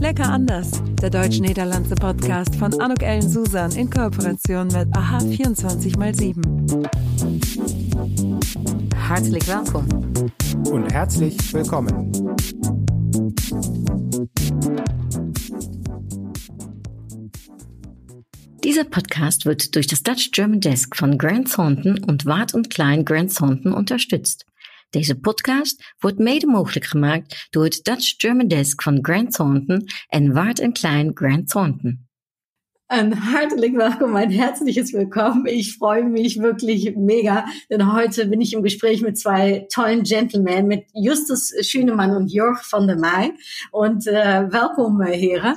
Lecker 0.00 0.30
anders, 0.30 0.70
der 1.02 1.10
deutsch-niederlandse 1.10 1.94
Podcast 1.94 2.56
von 2.56 2.80
Anuk 2.80 3.02
Ellen 3.02 3.28
Susan 3.28 3.70
in 3.72 3.90
Kooperation 3.90 4.68
mit 4.68 4.88
AHA 4.96 5.18
24x7. 5.18 6.88
Herzlich 8.96 9.46
willkommen. 9.46 10.32
Und 10.70 10.90
herzlich 10.90 11.36
willkommen. 11.52 12.10
Dieser 18.64 18.84
Podcast 18.84 19.44
wird 19.44 19.74
durch 19.74 19.86
das 19.86 20.02
Dutch 20.02 20.30
German 20.32 20.60
Desk 20.60 20.96
von 20.96 21.18
Grant 21.18 21.52
Thornton 21.52 22.02
und 22.04 22.24
Wart 22.24 22.54
und 22.54 22.70
Klein 22.70 23.04
Grant 23.04 23.36
Thornton 23.36 23.74
unterstützt. 23.74 24.46
Deze 24.90 25.18
podcast 25.18 25.94
wordt 25.98 26.18
mede 26.18 26.46
mogelijk 26.46 26.86
gemaakt 26.86 27.46
door 27.50 27.64
het 27.64 27.80
Dutch 27.82 28.14
German 28.16 28.48
Desk 28.48 28.82
van 28.82 28.98
Grant 29.02 29.32
Thornton 29.32 29.86
en 30.08 30.32
Waard 30.32 30.72
Klein 30.72 31.10
Grant 31.14 31.48
Thornton. 31.48 32.08
Ein 32.86 33.12
herzlich 33.12 33.72
willkommen, 33.72 34.16
ein 34.16 34.30
herzliches 34.30 34.92
Willkommen. 34.92 35.46
Ich 35.46 35.76
freue 35.76 36.02
mich 36.02 36.40
wirklich 36.40 36.96
mega, 36.96 37.44
denn 37.68 37.92
heute 37.92 38.26
bin 38.26 38.40
ich 38.40 38.52
im 38.52 38.62
Gespräch 38.62 39.00
mit 39.00 39.16
zwei 39.16 39.66
tollen 39.72 40.02
Gentlemen, 40.02 40.66
mit 40.66 40.84
Justus 40.92 41.52
Schünemann 41.60 42.16
und 42.16 42.32
Jörg 42.32 42.60
van 42.72 42.88
der 42.88 42.96
Meij. 42.96 43.32
Und 43.70 44.08
äh, 44.08 44.50
welkom, 44.50 45.00
Heren. 45.02 45.54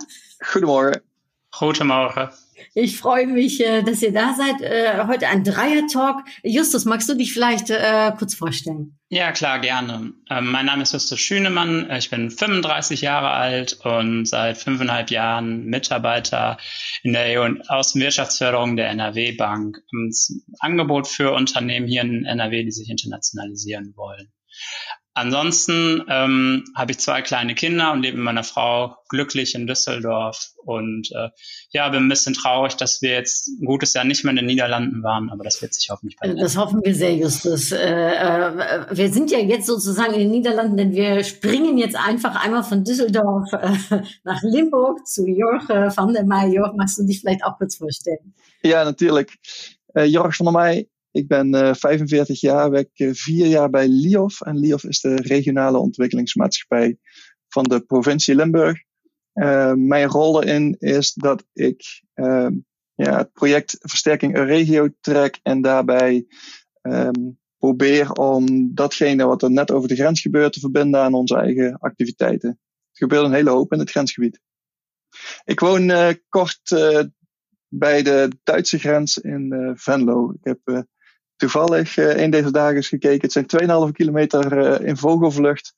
Goedemorgen. 0.52 1.02
Goedemorgen. 1.49 2.29
Ich 2.73 2.98
freue 2.98 3.27
mich, 3.27 3.63
äh, 3.66 3.84
dass 3.84 4.02
ihr 4.02 4.13
da 4.13 4.34
seid. 4.34 4.62
Äh, 4.62 5.05
heute 5.08 5.27
ein 5.27 5.44
Dreier-Talk. 5.44 6.23
Justus, 6.44 6.86
magst 6.86 7.09
du 7.09 7.16
dich 7.16 7.34
vielleicht 7.34 7.70
äh, 7.70 8.12
kurz 8.17 8.36
vorstellen? 8.36 8.98
Ja, 9.09 9.31
klar, 9.31 9.59
gerne. 9.59 10.13
Ähm, 10.30 10.52
mein 10.52 10.66
Name 10.66 10.84
ist 10.84 10.94
Justus 10.94 11.20
Schünemann. 11.20 11.91
Ich 11.91 12.09
bin 12.09 12.31
35 12.31 13.02
Jahre 13.02 13.30
alt 13.30 13.80
und 13.84 14.26
seit 14.26 14.58
fünfeinhalb 14.58 15.12
Jahren 15.12 15.66
Mitarbeiter 15.66 16.58
in 17.03 17.14
der 17.14 17.44
und 17.44 17.70
Außenwirtschaftsförderung 17.70 18.75
der 18.75 18.89
NRW 18.89 19.33
Bank. 19.33 19.77
Angebot 20.59 21.08
für 21.08 21.31
Unternehmen 21.33 21.88
hier 21.88 22.02
in 22.02 22.25
NRW, 22.25 22.64
die 22.64 22.72
sich 22.72 22.89
internationalisieren 22.89 23.94
wollen. 23.95 24.31
Ansonsten 25.16 26.03
ähm, 26.09 26.64
habe 26.75 26.92
ich 26.92 27.00
zwei 27.00 27.22
kleine 27.22 27.53
Kinder 27.53 27.92
und 27.92 28.02
lebe 28.02 28.17
mit 28.17 28.25
meiner 28.25 28.44
Frau 28.44 28.95
glücklich 29.09 29.53
in 29.53 29.67
Düsseldorf. 29.67 30.53
Und 30.66 31.11
äh, 31.11 31.30
ja, 31.70 31.88
bin 31.89 32.05
ein 32.05 32.09
bisschen 32.09 32.33
traurig, 32.33 32.75
dass 32.78 33.02
wir 33.03 33.11
jetzt 33.11 33.47
ein 33.47 33.66
gutes 33.66 33.94
Jahr 33.94 34.05
nicht 34.05 34.23
mehr 34.23 34.31
in 34.31 34.38
den 34.38 34.47
Niederlanden 34.47 35.03
waren, 35.03 35.30
aber 35.30 35.44
das 35.44 35.61
wird 35.61 35.75
sich 35.75 35.89
hoffentlich 35.92 36.17
bald. 36.20 36.42
Das 36.42 36.58
hoffen 36.58 36.81
wir 36.83 36.95
sehr, 36.95 37.16
Justus. 37.16 37.72
Äh, 37.72 37.78
äh, 37.78 38.86
wir 38.89 39.14
sind 39.14 39.30
ja 39.30 39.38
jetzt 39.38 39.67
sozusagen 39.67 40.14
in 40.14 40.22
den 40.22 40.31
Niederlanden, 40.31 40.78
denn 40.78 40.94
wir 40.94 41.23
springen 41.23 41.77
jetzt 41.77 41.95
einfach 41.95 42.44
einmal 42.44 42.64
von 42.64 42.83
Düsseldorf 42.83 43.53
äh, 43.53 44.02
nach 44.23 44.42
Limburg 44.42 45.05
zu 45.05 45.27
Jorg 45.27 45.70
äh, 45.70 45.95
van 45.95 46.14
der 46.14 46.25
Meij. 46.25 46.53
Jorg, 46.53 46.75
magst 46.75 46.98
du 46.98 47.03
dich 47.03 47.20
vielleicht 47.20 47.44
auch 47.44 47.58
kurz 47.59 47.75
vorstellen? 47.75 48.33
Ja, 48.64 48.83
natuurlijk. 48.83 49.38
Uh, 49.95 50.05
Jorg 50.05 50.39
van 50.39 50.45
der 50.45 50.53
Meij 50.53 50.88
Ik 51.14 51.28
ben 51.28 51.56
uh, 51.56 51.73
45 51.73 52.39
jaar, 52.39 52.69
werk 52.69 52.89
vier 52.94 53.47
jaar 53.47 53.69
bij 53.69 53.88
LIOF. 53.88 54.42
En 54.42 54.58
LIOF 54.58 54.83
is 54.83 55.00
de 55.00 55.16
regionale 55.16 55.78
ontwikkelingsmaatschappij 55.78 56.97
van 57.47 57.64
de 57.64 57.81
provincie 57.81 58.36
Limburg. 58.36 58.83
Uh, 59.33 59.73
mijn 59.73 60.08
rol 60.08 60.44
erin 60.44 60.75
is 60.80 61.14
dat 61.14 61.45
ik 61.53 62.02
uh, 62.16 62.47
ja, 62.94 63.17
het 63.17 63.33
project 63.33 63.78
Versterking 63.80 64.38
Regio 64.38 64.88
trek 65.00 65.39
en 65.44 65.61
daarbij 65.61 66.25
um, 66.81 67.39
probeer 67.58 68.11
om 68.11 68.73
datgene 68.75 69.25
wat 69.25 69.42
er 69.42 69.52
net 69.52 69.72
over 69.72 69.88
de 69.88 69.95
grens 69.95 70.22
gebeurt 70.22 70.53
te 70.53 70.59
verbinden 70.59 71.02
aan 71.02 71.14
onze 71.14 71.36
eigen 71.36 71.77
activiteiten. 71.80 72.50
Het 72.50 72.98
gebeurt 72.98 73.25
een 73.25 73.33
hele 73.33 73.50
hoop 73.50 73.73
in 73.73 73.80
het 73.80 73.92
grensgebied. 73.92 74.39
Ik 75.44 75.59
woon 75.59 75.92
kort 76.30 76.75
bij 77.67 78.03
de 78.03 78.30
Duitse 78.44 78.80
grens 78.80 79.17
in 79.17 79.73
Venlo. 79.76 80.32
Ik 80.32 80.43
heb 80.43 80.86
toevallig 81.43 81.98
een 81.98 82.30
deze 82.30 82.52
dagen 82.52 82.76
eens 82.76 82.87
gekeken. 82.87 83.21
Het 83.21 83.49
zijn 83.49 83.87
2,5 83.87 83.92
kilometer 83.92 84.58
uh, 84.81 84.87
in 84.87 84.98
vogelvlucht 84.98 85.73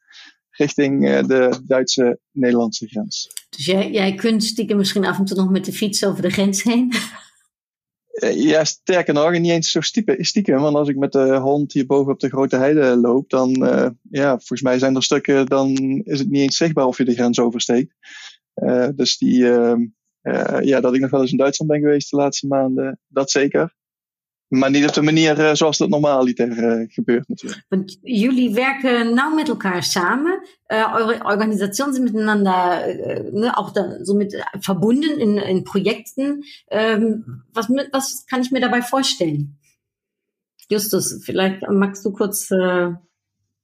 richting 0.49 1.07
uh, 1.07 1.23
de 1.23 1.59
Duitse-Nederlandse 1.63 2.87
grens. 2.87 3.29
Dus 3.49 3.65
jij, 3.65 3.91
jij 3.91 4.15
kunt 4.15 4.43
stiekem 4.43 4.77
misschien 4.77 5.05
af 5.05 5.17
en 5.17 5.25
toe 5.25 5.37
nog 5.37 5.49
met 5.49 5.65
de 5.65 5.73
fiets 5.73 6.05
over 6.05 6.21
de 6.21 6.29
grens 6.29 6.63
heen? 6.63 6.93
Ja, 8.33 8.63
sterker 8.63 9.13
nog, 9.13 9.31
niet 9.31 9.51
eens 9.51 9.71
zo 9.71 9.81
stiekem. 10.17 10.61
Want 10.61 10.75
als 10.75 10.87
ik 10.87 10.97
met 10.97 11.11
de 11.11 11.35
hond 11.37 11.73
hier 11.73 11.85
boven 11.85 12.13
op 12.13 12.19
de 12.19 12.29
grote 12.29 12.55
heide 12.55 12.97
loop, 12.97 13.29
dan, 13.29 13.51
ja, 14.09 14.29
volgens 14.29 14.61
mij 14.61 14.79
zijn 14.79 14.95
er 14.95 15.03
stukken, 15.03 15.45
dan 15.45 15.75
is 16.03 16.19
het 16.19 16.29
niet 16.29 16.41
eens 16.41 16.57
zichtbaar 16.57 16.85
of 16.85 16.97
je 16.97 17.05
de 17.05 17.13
grens 17.13 17.39
oversteekt. 17.39 17.95
dus 18.95 19.17
die, 19.17 19.37
ja, 20.61 20.81
dat 20.81 20.93
ik 20.93 21.01
nog 21.01 21.09
wel 21.09 21.21
eens 21.21 21.31
in 21.31 21.37
Duitsland 21.37 21.71
ben 21.71 21.79
geweest 21.79 22.09
de 22.09 22.17
laatste 22.17 22.47
maanden, 22.47 22.99
dat 23.07 23.31
zeker. 23.31 23.73
Maar 24.47 24.69
niet 24.69 24.87
op 24.87 24.93
de 24.93 25.01
manier 25.01 25.55
zoals 25.55 25.77
dat 25.77 25.89
normaaliter 25.89 26.47
uh, 26.47 26.85
gebeurt 26.87 27.27
natuurlijk. 27.27 27.65
Want 27.69 27.97
jullie 28.01 28.53
werken 28.53 29.13
nauw 29.13 29.35
met 29.35 29.47
elkaar 29.47 29.83
samen. 29.83 30.47
Uh, 30.67 30.93
eure 30.95 31.23
Organisationen 31.23 31.93
sind 31.93 32.11
miteinander 32.11 32.95
ne, 33.31 33.57
auch 33.57 33.71
da, 33.71 33.97
so 34.03 34.13
mit 34.13 34.45
verbunden 34.59 35.19
in, 35.19 35.37
in 35.37 35.63
Projekten. 35.63 36.43
Ähm, 36.67 37.43
was, 37.53 37.67
was 37.91 38.25
kann 38.25 38.41
ich 38.41 38.51
mir 38.51 38.61
dabei 38.61 38.81
vorstellen? 38.81 39.59
Justus, 40.67 41.21
vielleicht 41.23 41.69
magst 41.69 42.05
du 42.05 42.11
kurz 42.11 42.49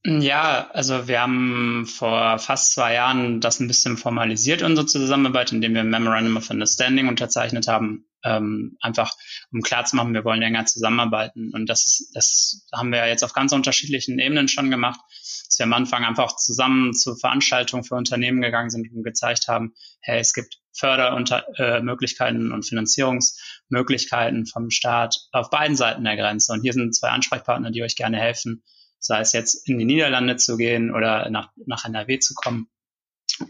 ja, 0.03 0.68
also 0.72 1.08
wir 1.08 1.22
haben 1.22 1.86
vor 1.86 2.40
fast 2.40 2.74
zwei 2.74 2.96
Jahren 2.96 3.40
das 3.40 3.59
ein 3.59 3.68
bisschen 3.68 3.98
formalisiert, 3.98 4.63
unsere 4.63 4.88
Zusammenarbeit, 4.88 5.52
indem 5.52 5.75
wir 5.75 5.81
ein 5.81 5.92
Memorandum 5.92 6.38
of 6.38 6.50
Understanding 6.50 7.08
unterzeichnet 7.08 7.68
haben, 7.68 8.06
ähm, 8.23 8.77
einfach 8.81 9.11
um 9.51 9.61
klarzumachen, 9.61 10.13
wir 10.13 10.25
wollen 10.25 10.39
länger 10.39 10.65
zusammenarbeiten. 10.65 11.51
Und 11.53 11.67
das, 11.67 11.85
ist, 11.85 12.11
das 12.15 12.67
haben 12.73 12.91
wir 12.91 13.07
jetzt 13.07 13.23
auf 13.23 13.33
ganz 13.33 13.51
unterschiedlichen 13.51 14.19
Ebenen 14.19 14.47
schon 14.47 14.71
gemacht, 14.71 14.99
dass 15.45 15.59
wir 15.59 15.65
am 15.65 15.73
Anfang 15.73 16.03
einfach 16.03 16.35
zusammen 16.35 16.93
zu 16.93 17.15
Veranstaltungen 17.15 17.83
für 17.83 17.95
Unternehmen 17.95 18.41
gegangen 18.41 18.69
sind 18.69 18.91
und 18.93 19.03
gezeigt 19.03 19.47
haben, 19.47 19.73
hey, 20.01 20.19
es 20.19 20.33
gibt 20.33 20.61
Fördermöglichkeiten 20.73 22.51
äh, 22.51 22.53
und 22.53 22.65
Finanzierungsmöglichkeiten 22.65 24.45
vom 24.45 24.69
Staat 24.69 25.17
auf 25.31 25.49
beiden 25.49 25.75
Seiten 25.75 26.03
der 26.03 26.15
Grenze. 26.15 26.53
Und 26.53 26.61
hier 26.61 26.73
sind 26.73 26.95
zwei 26.95 27.09
Ansprechpartner, 27.09 27.71
die 27.71 27.83
euch 27.83 27.95
gerne 27.95 28.17
helfen, 28.17 28.63
sei 28.99 29.19
es 29.19 29.33
jetzt 29.33 29.67
in 29.67 29.77
die 29.77 29.85
Niederlande 29.85 30.38
zu 30.38 30.57
gehen 30.57 30.93
oder 30.93 31.29
nach, 31.29 31.49
nach 31.65 31.85
NRW 31.85 32.19
zu 32.19 32.33
kommen. 32.33 32.69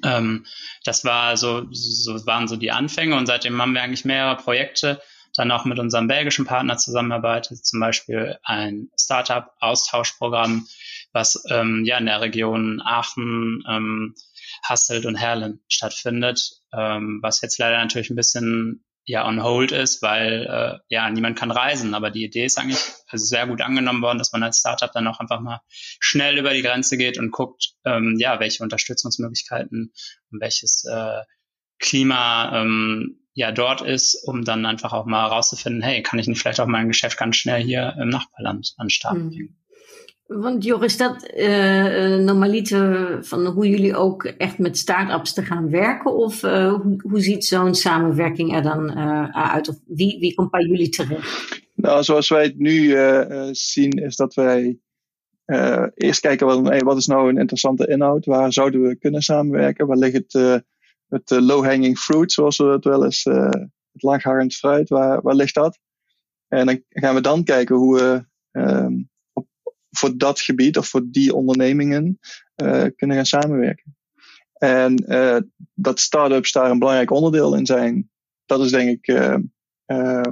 Ähm, 0.03 0.45
das 0.83 1.05
war 1.05 1.37
so, 1.37 1.65
so 1.71 2.25
waren 2.25 2.47
so 2.47 2.55
die 2.55 2.71
Anfänge 2.71 3.15
und 3.15 3.25
seitdem 3.25 3.61
haben 3.61 3.73
wir 3.73 3.81
eigentlich 3.81 4.05
mehrere 4.05 4.37
Projekte 4.37 5.01
dann 5.35 5.51
auch 5.51 5.65
mit 5.65 5.79
unserem 5.79 6.07
belgischen 6.07 6.45
Partner 6.45 6.77
zusammenarbeitet, 6.77 7.65
zum 7.65 7.79
Beispiel 7.79 8.37
ein 8.43 8.89
Startup-Austauschprogramm, 8.99 10.67
was 11.13 11.43
ähm, 11.49 11.83
ja 11.85 11.97
in 11.97 12.05
der 12.05 12.21
Region 12.21 12.81
Aachen, 12.83 13.63
ähm, 13.67 14.15
Hasselt 14.63 15.05
und 15.05 15.15
Herlen 15.15 15.61
stattfindet, 15.69 16.61
ähm, 16.73 17.19
was 17.21 17.41
jetzt 17.41 17.57
leider 17.57 17.77
natürlich 17.77 18.09
ein 18.09 18.15
bisschen 18.15 18.83
ja 19.05 19.27
on 19.27 19.43
hold 19.43 19.71
ist, 19.71 20.01
weil 20.01 20.45
äh, 20.49 20.79
ja 20.89 21.09
niemand 21.09 21.37
kann 21.37 21.51
reisen. 21.51 21.93
Aber 21.93 22.11
die 22.11 22.23
Idee 22.23 22.45
ist 22.45 22.57
eigentlich 22.57 22.79
also 23.07 23.25
sehr 23.25 23.47
gut 23.47 23.61
angenommen 23.61 24.01
worden, 24.01 24.17
dass 24.17 24.31
man 24.31 24.43
als 24.43 24.59
Startup 24.59 24.91
dann 24.91 25.07
auch 25.07 25.19
einfach 25.19 25.39
mal 25.39 25.61
schnell 25.69 26.37
über 26.37 26.53
die 26.53 26.61
Grenze 26.61 26.97
geht 26.97 27.17
und 27.17 27.31
guckt, 27.31 27.73
ähm, 27.85 28.17
ja, 28.19 28.39
welche 28.39 28.63
Unterstützungsmöglichkeiten 28.63 29.93
und 30.31 30.41
welches 30.41 30.85
äh, 30.85 31.21
Klima 31.79 32.61
ähm, 32.61 33.21
ja 33.33 33.51
dort 33.51 33.81
ist, 33.81 34.23
um 34.27 34.43
dann 34.43 34.65
einfach 34.65 34.93
auch 34.93 35.05
mal 35.05 35.29
herauszufinden, 35.29 35.81
hey, 35.81 36.03
kann 36.03 36.19
ich 36.19 36.27
nicht 36.27 36.39
vielleicht 36.39 36.59
auch 36.59 36.67
mein 36.67 36.87
Geschäft 36.87 37.17
ganz 37.17 37.37
schnell 37.37 37.63
hier 37.63 37.95
im 37.99 38.09
Nachbarland 38.09 38.73
an 38.77 38.87
den 38.87 38.91
Start 38.91 39.15
bringen. 39.15 39.29
Mhm. 39.29 39.60
Want 40.39 40.63
Jor, 40.63 40.83
is 40.83 40.97
dat 40.97 41.31
uh, 41.37 42.15
normaliter 42.15 43.17
van 43.25 43.45
hoe 43.45 43.69
jullie 43.69 43.95
ook 43.95 44.23
echt 44.23 44.57
met 44.57 44.77
start-ups 44.77 45.33
te 45.33 45.43
gaan 45.43 45.69
werken? 45.69 46.15
Of 46.15 46.43
uh, 46.43 46.73
hoe, 46.73 47.01
hoe 47.01 47.21
ziet 47.21 47.45
zo'n 47.45 47.75
samenwerking 47.75 48.55
er 48.55 48.61
dan 48.61 48.97
uh, 48.97 49.29
uit? 49.29 49.69
Of 49.69 49.75
wie, 49.85 50.19
wie 50.19 50.33
komt 50.33 50.51
bij 50.51 50.65
jullie 50.65 50.89
terecht? 50.89 51.61
Nou, 51.75 52.03
zoals 52.03 52.29
wij 52.29 52.43
het 52.43 52.59
nu 52.59 52.95
zien, 53.51 53.91
is 53.91 54.15
dat 54.15 54.33
wij 54.33 54.79
eerst 55.93 56.19
kijken 56.19 56.47
wat, 56.47 56.81
wat 56.83 56.97
is 56.97 57.05
nou 57.05 57.29
een 57.29 57.37
interessante 57.37 57.87
inhoud? 57.87 58.25
Waar 58.25 58.53
zouden 58.53 58.81
we 58.81 58.95
kunnen 58.95 59.21
samenwerken? 59.21 59.87
Waar 59.87 59.97
ligt 59.97 60.13
het, 60.13 60.63
het 61.07 61.29
low-hanging 61.29 61.97
fruit, 61.97 62.31
zoals 62.31 62.57
we 62.57 62.65
het 62.65 62.83
wel 62.83 63.03
eens, 63.03 63.23
het 63.23 64.03
laagharend 64.03 64.55
fruit, 64.55 64.89
waar, 64.89 65.21
waar 65.21 65.35
ligt 65.35 65.53
dat? 65.53 65.79
En 66.47 66.65
dan 66.65 66.83
gaan 66.89 67.15
we 67.15 67.21
dan 67.21 67.43
kijken 67.43 67.75
hoe 67.75 67.95
we 67.97 68.25
um, 68.59 69.10
voor 69.91 70.17
dat 70.17 70.39
gebied 70.39 70.77
of 70.77 70.87
voor 70.87 71.01
die 71.05 71.35
ondernemingen 71.35 72.19
uh, 72.63 72.85
kunnen 72.95 73.15
gaan 73.15 73.25
samenwerken. 73.25 73.95
En 74.53 75.03
uh, 75.07 75.37
dat 75.73 75.99
start-ups 75.99 76.51
daar 76.51 76.71
een 76.71 76.79
belangrijk 76.79 77.11
onderdeel 77.11 77.55
in 77.55 77.65
zijn, 77.65 78.09
dat 78.45 78.59
is 78.59 78.71
denk 78.71 78.89
ik 78.89 79.07
uh, 79.07 80.23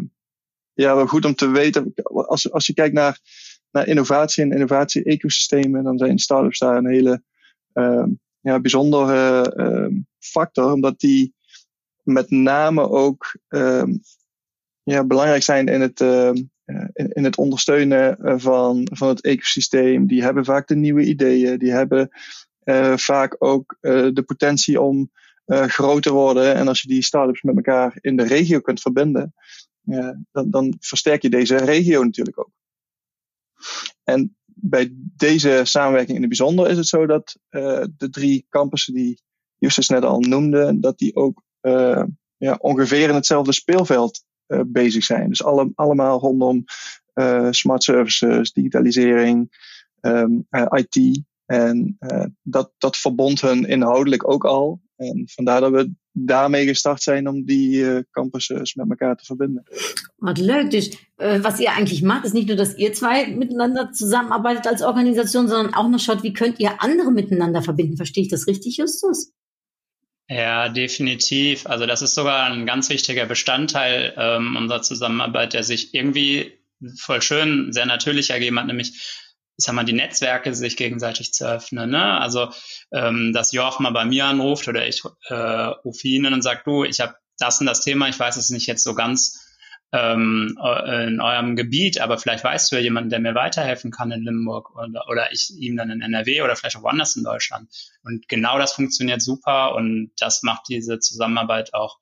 ja, 0.73 0.95
wel 0.95 1.07
goed 1.07 1.25
om 1.25 1.35
te 1.35 1.50
weten. 1.50 1.94
Als, 2.03 2.51
als 2.51 2.65
je 2.65 2.73
kijkt 2.73 2.94
naar, 2.94 3.19
naar 3.71 3.88
innovatie 3.88 4.44
en 4.44 4.51
innovatie-ecosystemen, 4.51 5.83
dan 5.83 5.97
zijn 5.97 6.19
start-ups 6.19 6.59
daar 6.59 6.77
een 6.77 6.89
hele 6.89 7.23
ja, 8.41 8.59
bijzondere 8.59 10.03
factor, 10.19 10.71
omdat 10.71 11.00
die 11.00 11.33
met 12.03 12.29
name 12.29 12.89
ook 12.89 13.38
ja, 14.83 15.03
belangrijk 15.03 15.44
zijn 15.44 15.67
in 15.67 15.81
het, 15.81 16.00
in, 16.94 17.12
in, 17.12 17.24
het 17.24 17.38
ondersteunen 17.38 18.18
van, 18.42 18.88
van 18.94 19.07
het 19.07 19.21
ecosysteem. 19.21 20.07
Die 20.07 20.24
hebben 20.24 20.45
vaak 20.45 20.68
de 20.68 20.75
nieuwe 20.75 21.04
ideeën, 21.04 21.57
die 21.57 21.71
hebben 21.71 22.10
vaak 22.95 23.36
ook 23.39 23.77
de 23.81 24.24
potentie 24.25 24.81
om 24.81 25.12
groot 25.45 26.04
te 26.04 26.13
worden. 26.13 26.56
En 26.56 26.68
als 26.68 26.81
je 26.81 26.88
die 26.88 27.04
start-ups 27.04 27.42
met 27.42 27.56
elkaar 27.56 27.98
in 28.01 28.16
de 28.16 28.24
regio 28.24 28.60
kunt 28.60 28.81
verbinden, 28.81 29.33
dan, 30.31 30.50
dan 30.50 30.75
versterk 30.80 31.21
je 31.21 31.30
deze 31.30 31.57
regio 31.57 32.04
natuurlijk 32.04 32.39
ook. 32.39 32.51
En 34.04 34.38
bij 34.45 34.89
deze 35.16 35.62
samenwerking 35.63 36.16
in 36.16 36.21
het 36.21 36.38
bijzonder 36.38 36.69
is 36.69 36.77
het 36.77 36.88
zo 36.88 37.06
dat 37.06 37.38
de 37.98 38.10
drie 38.10 38.45
campussen 38.50 38.94
die 38.94 39.21
Justus 39.57 39.89
net 39.89 40.04
al 40.04 40.19
noemde, 40.19 40.80
dat 40.80 40.98
die 40.98 41.16
ook 41.16 41.44
ja, 42.38 42.57
ongeveer 42.60 43.10
in 43.10 43.16
hetzelfde 43.16 43.51
speelveld 43.51 44.24
uh, 44.50 44.62
bezig 44.68 45.04
zijn. 45.04 45.30
Dus 45.30 45.44
alle, 45.44 45.72
allemaal 45.75 46.19
rondom 46.19 46.63
smart 47.50 47.84
services, 47.84 48.51
digitalisering, 48.51 49.50
um, 50.01 50.48
IT. 50.69 51.22
En 51.46 51.98
dat, 52.42 52.72
dat 52.78 52.98
verbond 52.98 53.42
hun 53.42 53.66
inhoudelijk 53.66 54.30
ook 54.30 54.46
al. 54.46 54.81
En 54.96 55.24
vandaar 55.28 55.62
dat 55.62 55.72
we 55.72 55.92
daarmee 56.12 56.66
gestart 56.68 57.04
zijn 57.04 57.28
om 57.28 57.46
die 57.46 57.78
uh, 57.78 58.00
campuses 58.12 58.74
met 58.74 58.90
elkaar 58.90 59.16
te 59.16 59.25
verbinden. 59.25 59.63
Wat 60.16 60.38
leuk. 60.38 60.72
Dus 60.72 60.90
äh, 61.18 61.42
was 61.42 61.60
ihr 61.60 61.69
eigentlich 61.69 62.02
macht, 62.02 62.25
ist 62.25 62.34
nicht 62.34 62.48
nur, 62.48 62.57
dass 62.57 62.78
ihr 62.78 62.94
zwei 62.94 63.28
miteinander 63.28 63.92
zusammenarbeitet 63.92 64.68
als 64.68 64.81
Organisation, 64.81 65.48
sondern 65.48 65.74
auch 65.74 65.90
noch 65.90 66.00
schaut, 66.00 66.24
wie 66.24 66.34
könnt 66.34 66.60
ihr 66.60 66.81
andere 66.81 67.12
miteinander 67.12 67.62
verbinden. 67.62 67.95
Verstehe 67.95 68.24
ich 68.24 68.30
das 68.30 68.48
richtig, 68.48 68.78
Justus? 68.78 69.31
Ja, 70.30 70.70
definitiv. 70.70 71.66
Also 71.66 71.88
das 71.88 72.04
ist 72.04 72.14
sogar 72.14 72.46
ein 72.46 72.68
ganz 72.68 72.90
wichtiger 72.90 73.26
Bestandteil 73.26 74.14
ähm, 74.16 74.56
unserer 74.56 74.84
Zusammenarbeit, 74.84 75.54
der 75.54 75.64
sich 75.64 75.96
irgendwie 75.96 76.60
voll 76.98 77.22
schön, 77.24 77.74
sehr 77.74 77.88
natürlich 77.88 78.30
ergeben 78.30 78.60
hat, 78.60 78.68
nämlich 78.68 78.92
ich 79.58 79.66
sag 79.66 79.74
mal, 79.74 79.84
die 79.84 79.94
Netzwerke 79.94 80.54
sich 80.54 80.78
gegenseitig 80.78 81.34
zu 81.34 81.46
öffnen. 81.46 81.90
Ne? 81.90 82.20
Also, 82.22 82.50
ähm, 82.94 83.34
dass 83.34 83.52
Joach 83.52 83.80
mal 83.80 83.90
bei 83.90 84.06
mir 84.06 84.26
anruft 84.26 84.68
oder 84.70 84.88
ich 84.88 85.02
äh, 85.28 85.36
rufe 85.36 86.08
ihn 86.08 86.26
und 86.28 86.42
sage, 86.44 86.62
du, 86.64 86.86
ich 86.86 87.02
habe 87.02 87.16
das 87.40 87.60
und 87.60 87.66
das 87.66 87.81
Thema, 87.81 88.08
ich 88.08 88.18
weiß 88.18 88.38
es 88.38 88.52
nicht 88.52 88.68
jetzt 88.68 88.84
so 88.84 88.96
ganz 88.96 89.38
ähm, 89.91 90.57
in 91.06 91.19
eurem 91.19 91.56
Gebiet, 91.56 92.00
aber 92.00 92.18
vielleicht 92.18 92.44
weißt 92.44 92.71
du 92.71 92.75
ja 92.75 92.81
jemanden, 92.81 93.09
der 93.09 93.19
mir 93.19 93.33
weiterhelfen 93.33 93.91
kann 93.91 94.12
in 94.12 94.24
Limburg 94.24 94.75
oder, 94.75 95.07
oder 95.09 95.31
ich 95.31 95.51
ihm 95.57 95.77
dann 95.77 95.89
in 95.89 96.01
NRW 96.01 96.41
oder 96.44 96.56
vielleicht 96.56 96.77
auch 96.77 96.83
woanders 96.83 97.15
in 97.15 97.24
Deutschland. 97.24 97.69
Und 98.03 98.27
genau 98.27 98.59
das 98.59 98.74
funktioniert 98.74 99.21
super 99.21 99.74
und 99.75 100.12
das 100.19 100.44
macht 100.44 100.63
diese 100.69 101.00
Zusammenarbeit 101.00 101.74
auch 101.74 101.97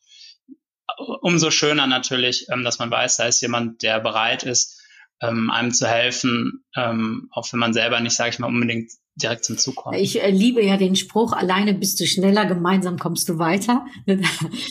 umso 0.97 1.51
schöner 1.51 1.87
natürlich, 1.87 2.47
ähm, 2.49 2.63
dass 2.63 2.79
man 2.79 2.91
weiß, 2.91 3.17
da 3.17 3.25
ist 3.25 3.41
jemand, 3.41 3.83
der 3.83 3.99
bereit 3.99 4.43
ist, 4.43 4.81
ähm, 5.21 5.49
einem 5.49 5.71
zu 5.71 5.87
helfen, 5.87 6.65
ähm, 6.75 7.29
auch 7.31 7.51
wenn 7.51 7.59
man 7.59 7.73
selber 7.73 7.99
nicht, 7.99 8.15
sage 8.15 8.31
ich 8.31 8.39
mal, 8.39 8.47
unbedingt 8.47 8.91
direkt 9.21 9.45
zum 9.45 9.57
Zug 9.57 9.75
kommt. 9.75 9.97
Ich 9.97 10.21
äh, 10.21 10.29
liebe 10.29 10.63
ja 10.63 10.77
den 10.77 10.95
Spruch, 10.95 11.33
alleine 11.33 11.73
bist 11.73 11.99
du 11.99 12.05
schneller, 12.05 12.45
gemeinsam 12.45 12.97
kommst 12.97 13.27
du 13.29 13.37
weiter. 13.37 13.85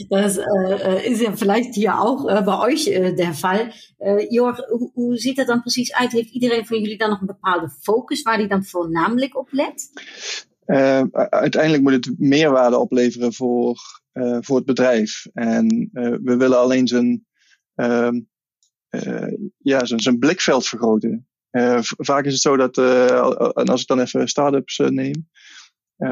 Das 0.08 0.38
äh, 0.38 1.08
ist 1.10 1.20
ja 1.20 1.34
vielleicht 1.36 1.74
hier 1.74 1.98
ook 2.00 2.28
äh, 2.28 2.42
bij 2.42 2.58
euch 2.58 2.86
äh, 2.88 3.14
der 3.14 3.34
Fall. 3.34 3.72
Äh, 3.98 4.26
Jorg, 4.30 4.60
hoe, 4.70 4.90
hoe 4.94 5.16
ziet 5.16 5.38
dat 5.38 5.46
dan 5.46 5.62
precies 5.62 5.92
uit? 5.92 6.12
Heeft 6.12 6.30
iedereen 6.30 6.66
van 6.66 6.80
jullie 6.80 6.98
dan 6.98 7.10
nog 7.10 7.20
een 7.20 7.26
bepaalde 7.26 7.68
focus 7.82 8.22
waar 8.22 8.38
die 8.38 8.48
dan 8.48 8.64
voornamelijk 8.64 9.36
op 9.36 9.48
let? 9.52 9.90
Uh, 10.66 11.02
uiteindelijk 11.30 11.82
moet 11.82 11.92
het 11.92 12.18
meerwaarde 12.18 12.78
opleveren 12.78 13.32
voor, 13.32 13.78
uh, 14.12 14.38
voor 14.40 14.56
het 14.56 14.66
bedrijf. 14.66 15.26
En 15.32 15.90
uh, 15.92 16.16
we 16.22 16.36
willen 16.36 16.58
alleen 16.58 16.86
zijn 16.86 17.26
ehm, 17.74 18.20
uh, 18.90 19.32
ja, 19.58 19.84
zijn 19.84 20.18
blikveld 20.18 20.66
vergroten. 20.66 21.26
Uh, 21.56 21.78
vaak 21.80 22.24
is 22.24 22.32
het 22.32 22.42
zo 22.42 22.56
dat, 22.56 22.76
uh, 22.76 23.30
en 23.54 23.66
als 23.66 23.80
ik 23.80 23.86
dan 23.86 24.00
even 24.00 24.28
start-ups 24.28 24.78
neem, 24.78 25.28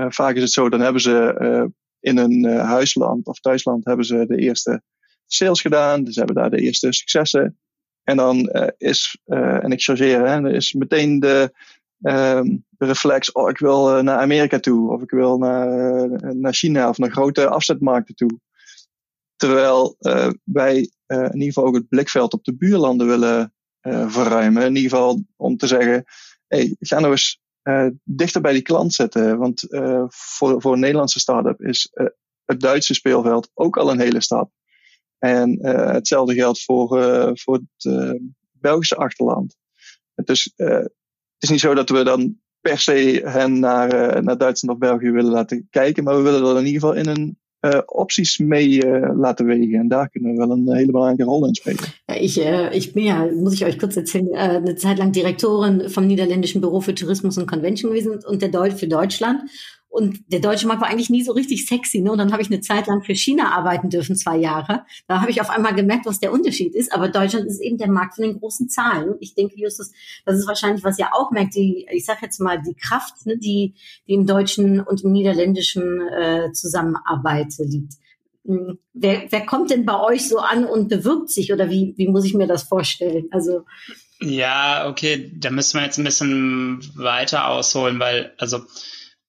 vaak 0.09 0.35
is 0.35 0.43
het 0.43 0.53
zo, 0.53 0.69
dan 0.69 0.81
hebben 0.81 1.03
ze 1.03 1.71
in 2.01 2.19
een 2.19 2.45
huisland 2.45 3.27
of 3.27 3.41
thuisland 3.41 3.85
hebben 3.85 4.05
ze 4.05 4.27
de 4.27 4.37
eerste 4.37 4.83
sales 5.27 5.61
gedaan, 5.61 6.05
dus 6.05 6.17
hebben 6.17 6.35
daar 6.35 6.51
de 6.51 6.61
eerste 6.61 6.93
successen. 6.93 7.59
En 8.03 8.17
dan 8.17 8.51
is, 8.77 9.19
en 9.25 9.73
ik 9.73 9.83
chargeer, 9.83 10.27
hè, 10.27 10.53
is 10.53 10.73
meteen 10.73 11.21
de, 11.21 11.53
um, 12.01 12.65
de 12.69 12.87
reflex, 12.87 13.33
oh 13.33 13.51
ik 13.51 13.59
wil 13.59 14.03
naar 14.03 14.19
Amerika 14.19 14.59
toe, 14.59 14.93
of 14.93 15.03
ik 15.03 15.11
wil 15.11 15.39
naar, 15.39 16.09
naar 16.37 16.55
China 16.55 16.89
of 16.89 16.99
naar 16.99 17.11
grote 17.11 17.49
afzetmarkten 17.49 18.15
toe. 18.15 18.41
Terwijl 19.37 19.97
uh, 20.01 20.31
wij 20.45 20.91
uh, 21.07 21.19
in 21.19 21.33
ieder 21.33 21.47
geval 21.47 21.65
ook 21.65 21.75
het 21.75 21.89
blikveld 21.89 22.33
op 22.33 22.45
de 22.45 22.57
buurlanden 22.57 23.07
willen 23.07 23.54
uh, 23.87 24.09
verruimen. 24.09 24.63
In 24.63 24.77
ieder 24.77 24.91
geval 24.91 25.25
om 25.37 25.57
te 25.57 25.67
zeggen, 25.67 26.05
hey, 26.47 26.77
ga 26.79 27.01
nou 27.01 27.13
eens 27.13 27.43
dichter 28.03 28.41
bij 28.41 28.53
die 28.53 28.63
klant 28.63 28.93
zitten. 28.93 29.39
Want 29.39 29.67
voor, 30.09 30.61
voor 30.61 30.73
een 30.73 30.81
Nederlandse 30.81 31.21
start-up 31.21 31.61
is 31.61 31.91
het 32.45 32.61
Duitse 32.61 32.95
speelveld 32.95 33.51
ook 33.55 33.77
al 33.77 33.91
een 33.91 34.01
hele 34.01 34.23
stap. 34.23 34.51
En 35.19 35.59
hetzelfde 35.67 36.35
geldt 36.35 36.65
voor, 36.65 36.89
voor 37.35 37.61
het 37.77 38.19
Belgische 38.53 38.97
achterland. 38.97 39.57
Dus 40.15 40.53
het 40.55 40.93
is 41.39 41.49
niet 41.49 41.61
zo 41.61 41.75
dat 41.75 41.89
we 41.89 42.05
dan 42.05 42.41
per 42.61 42.79
se 42.79 43.21
hen 43.25 43.59
naar, 43.59 44.23
naar 44.23 44.39
Duitsland 44.39 44.75
of 44.75 44.89
België 44.89 45.11
willen 45.11 45.33
laten 45.33 45.67
kijken. 45.71 46.05
Maar 46.05 46.17
we 46.17 46.23
willen 46.23 46.43
dat 46.43 46.59
in 46.59 46.67
ieder 46.67 46.81
geval 46.81 46.97
in 46.97 47.09
een 47.09 47.39
uh, 47.65 47.81
opties 47.87 48.39
mee 48.39 48.85
uh, 48.85 49.11
laten 49.17 49.47
wegen. 49.47 49.79
En 49.79 49.89
daar 49.89 50.09
kunnen 50.09 50.33
we 50.33 50.39
wel 50.39 50.51
een 50.51 50.75
hele 50.75 50.93
belangrijke 50.93 51.25
rol 51.25 51.47
in 51.47 51.55
spelen. 51.55 51.79
Ja, 52.07 52.15
ich, 52.15 52.41
äh, 52.41 52.77
ich 52.77 52.93
bin 52.93 53.05
ja, 53.05 53.27
muss 53.35 53.55
ich 53.55 53.65
euch 53.65 53.79
kurz 53.79 53.97
erzählen, 53.97 54.29
äh, 54.33 54.57
eine 54.57 54.77
Zeit 54.77 54.99
lang 54.99 55.13
Direktorin 55.13 55.89
vom 55.89 56.07
Niederländischen 56.07 56.61
Büro 56.61 56.81
für 56.81 56.95
Tourismus 56.95 57.39
und 57.39 57.47
Convention 57.47 57.91
gewesen 57.91 58.19
und 58.25 58.41
der 58.41 58.51
Deut 58.51 58.73
für 58.73 58.87
Deutschland. 58.87 59.41
Und 59.95 60.25
der 60.27 60.41
deutsche 60.41 60.67
Markt 60.67 60.83
war 60.83 60.89
eigentlich 60.89 61.09
nie 61.09 61.23
so 61.23 61.31
richtig 61.31 61.69
sexy. 61.69 62.01
Ne? 62.01 62.11
Und 62.11 62.19
dann 62.19 62.33
habe 62.33 62.43
ich 62.43 62.51
eine 62.51 62.61
Zeit 62.61 62.89
lang 62.89 63.05
für 63.05 63.15
China 63.15 63.53
arbeiten 63.53 63.91
dürfen, 63.91 64.17
zwei 64.17 64.37
Jahre. 64.37 64.85
Da 65.07 65.21
habe 65.21 65.31
ich 65.31 65.41
auf 65.41 65.51
einmal 65.51 65.73
gemerkt, 65.73 66.05
was 66.05 66.19
der 66.19 66.33
Unterschied 66.33 66.75
ist. 66.75 66.93
Aber 66.93 67.09
Deutschland 67.09 67.47
ist 67.47 67.61
eben 67.61 67.79
der 67.79 67.89
Markt 67.89 68.17
von 68.17 68.25
den 68.25 68.41
großen 68.41 68.69
Zahlen. 68.69 69.15
Ich 69.21 69.37
denke, 69.37 69.55
Justus, 69.57 69.93
das 70.27 70.37
ist 70.37 70.49
wahrscheinlich, 70.49 70.83
was 70.83 70.99
ihr 70.99 71.15
auch 71.15 71.31
merkt, 71.31 71.55
die, 71.55 71.87
ich 71.93 72.05
sage 72.05 72.23
jetzt 72.23 72.41
mal, 72.41 72.61
die 72.61 72.75
Kraft, 72.75 73.25
ne, 73.25 73.39
die, 73.39 73.75
die 74.09 74.15
im 74.15 74.27
deutschen 74.27 74.81
und 74.81 75.05
im 75.05 75.13
niederländischen 75.13 76.01
äh, 76.09 76.51
Zusammenarbeit 76.51 77.55
liegt. 77.59 77.93
Hm, 78.47 78.81
wer, 78.95 79.31
wer 79.31 79.47
kommt 79.47 79.71
denn 79.71 79.87
bei 79.87 80.01
euch 80.01 80.29
so 80.29 80.39
an 80.39 80.65
und 80.65 80.89
bewirbt 80.89 81.31
sich 81.31 81.53
oder 81.53 81.71
wie, 81.71 81.95
wie 81.97 82.09
muss 82.09 82.25
ich 82.25 82.35
mir 82.35 82.49
das 82.49 82.65
vorstellen? 82.65 83.29
Also 83.31 83.65
ja, 84.21 84.89
okay, 84.89 85.31
da 85.37 85.51
müssen 85.51 85.79
wir 85.79 85.85
jetzt 85.85 85.99
ein 85.99 86.05
bisschen 86.05 86.81
weiter 86.97 87.47
ausholen, 87.49 88.01
weil 88.01 88.33
also 88.39 88.61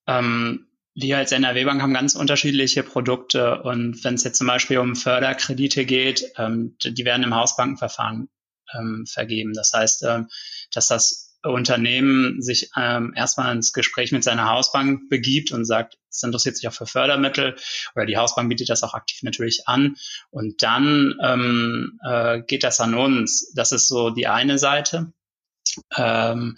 ähm, 0.07 0.67
wir 0.95 1.17
als 1.17 1.33
NRW-Bank 1.33 1.81
haben 1.81 1.93
ganz 1.93 2.15
unterschiedliche 2.15 2.81
Produkte 2.81 3.61
und 3.63 4.01
wenn 4.03 4.13
es 4.13 4.23
jetzt 4.23 4.37
zum 4.37 4.47
Beispiel 4.47 4.77
um 4.77 4.95
Förderkredite 4.95 5.85
geht, 5.85 6.31
ähm, 6.37 6.77
die 6.83 7.05
werden 7.05 7.23
im 7.23 7.35
Hausbankenverfahren 7.35 8.29
ähm, 8.73 9.05
vergeben. 9.05 9.53
Das 9.53 9.73
heißt, 9.73 10.03
ähm, 10.03 10.29
dass 10.71 10.87
das 10.87 11.25
Unternehmen 11.43 12.41
sich 12.41 12.69
ähm, 12.75 13.13
erstmal 13.15 13.55
ins 13.55 13.73
Gespräch 13.73 14.11
mit 14.11 14.23
seiner 14.23 14.49
Hausbank 14.49 15.09
begibt 15.09 15.51
und 15.51 15.65
sagt, 15.65 15.97
es 16.09 16.23
interessiert 16.23 16.57
sich 16.57 16.67
auch 16.67 16.73
für 16.73 16.85
Fördermittel 16.85 17.55
oder 17.95 18.05
die 18.05 18.17
Hausbank 18.17 18.49
bietet 18.49 18.69
das 18.69 18.83
auch 18.83 18.93
aktiv 18.93 19.21
natürlich 19.21 19.67
an 19.67 19.95
und 20.31 20.63
dann 20.63 21.13
ähm, 21.21 21.99
äh, 22.07 22.41
geht 22.41 22.63
das 22.63 22.79
an 22.79 22.95
uns. 22.95 23.51
Das 23.53 23.71
ist 23.71 23.87
so 23.87 24.09
die 24.09 24.27
eine 24.27 24.57
Seite. 24.57 25.13
Ähm, 25.97 26.57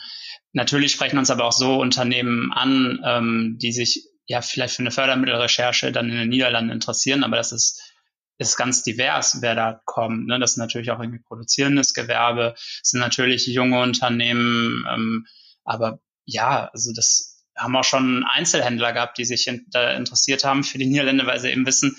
Natürlich 0.57 0.91
sprechen 0.93 1.19
uns 1.19 1.29
aber 1.29 1.45
auch 1.45 1.51
so 1.51 1.79
Unternehmen 1.79 2.51
an, 2.51 2.99
ähm, 3.05 3.57
die 3.61 3.71
sich 3.71 4.07
ja 4.25 4.41
vielleicht 4.41 4.75
für 4.75 4.81
eine 4.81 4.89
Fördermittelrecherche 4.89 5.91
dann 5.91 6.09
in 6.09 6.17
den 6.17 6.29
Niederlanden 6.29 6.71
interessieren, 6.71 7.23
aber 7.23 7.37
das 7.37 7.51
ist 7.51 7.93
ist 8.39 8.57
ganz 8.57 8.81
divers, 8.81 9.41
wer 9.41 9.53
da 9.53 9.81
kommt. 9.85 10.25
Ne? 10.25 10.39
Das 10.39 10.51
ist 10.51 10.57
natürlich 10.57 10.89
auch 10.89 10.99
irgendwie 10.99 11.23
produzierendes 11.23 11.93
Gewerbe, 11.93 12.53
das 12.55 12.89
sind 12.89 12.99
natürlich 12.99 13.45
junge 13.45 13.79
Unternehmen, 13.81 14.83
ähm, 14.91 15.27
aber 15.63 15.99
ja, 16.25 16.71
also 16.73 16.91
das 16.95 17.45
haben 17.55 17.75
auch 17.75 17.83
schon 17.83 18.23
Einzelhändler 18.23 18.93
gehabt, 18.93 19.19
die 19.19 19.25
sich 19.25 19.45
in, 19.47 19.67
da 19.69 19.91
interessiert 19.91 20.43
haben 20.43 20.63
für 20.63 20.79
die 20.79 20.87
Niederländer, 20.87 21.27
weil 21.27 21.39
sie 21.39 21.51
eben 21.51 21.67
wissen, 21.67 21.95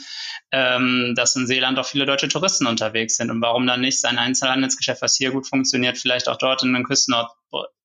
ähm, 0.50 1.14
dass 1.14 1.37
in 1.37 1.47
Seeland 1.47 1.78
auch 1.78 1.87
viele 1.87 2.07
deutsche 2.07 2.28
Touristen 2.28 2.67
unterwegs 2.67 3.17
sind. 3.17 3.31
Und 3.31 3.43
warum 3.43 3.67
dann 3.67 3.81
nicht 3.81 4.00
sein 4.00 4.19
Einzelhandelsgeschäft, 4.19 5.02
was 5.02 5.17
hier 5.17 5.31
gut 5.31 5.47
funktioniert, 5.47 5.99
vielleicht 5.99 6.28
auch 6.28 6.38
dort 6.38 6.62
in 6.62 6.73
den 6.73 6.85
Küstenort 6.85 7.31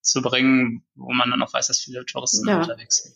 zu 0.01 0.21
bringen, 0.21 0.83
wo 0.95 1.11
man 1.13 1.29
dann 1.29 1.41
auch 1.41 1.53
weiß, 1.53 1.67
dass 1.67 1.79
viele 1.79 2.05
Touristen 2.05 2.47
ja. 2.47 2.61
unterwegs 2.61 3.03
sind. 3.03 3.15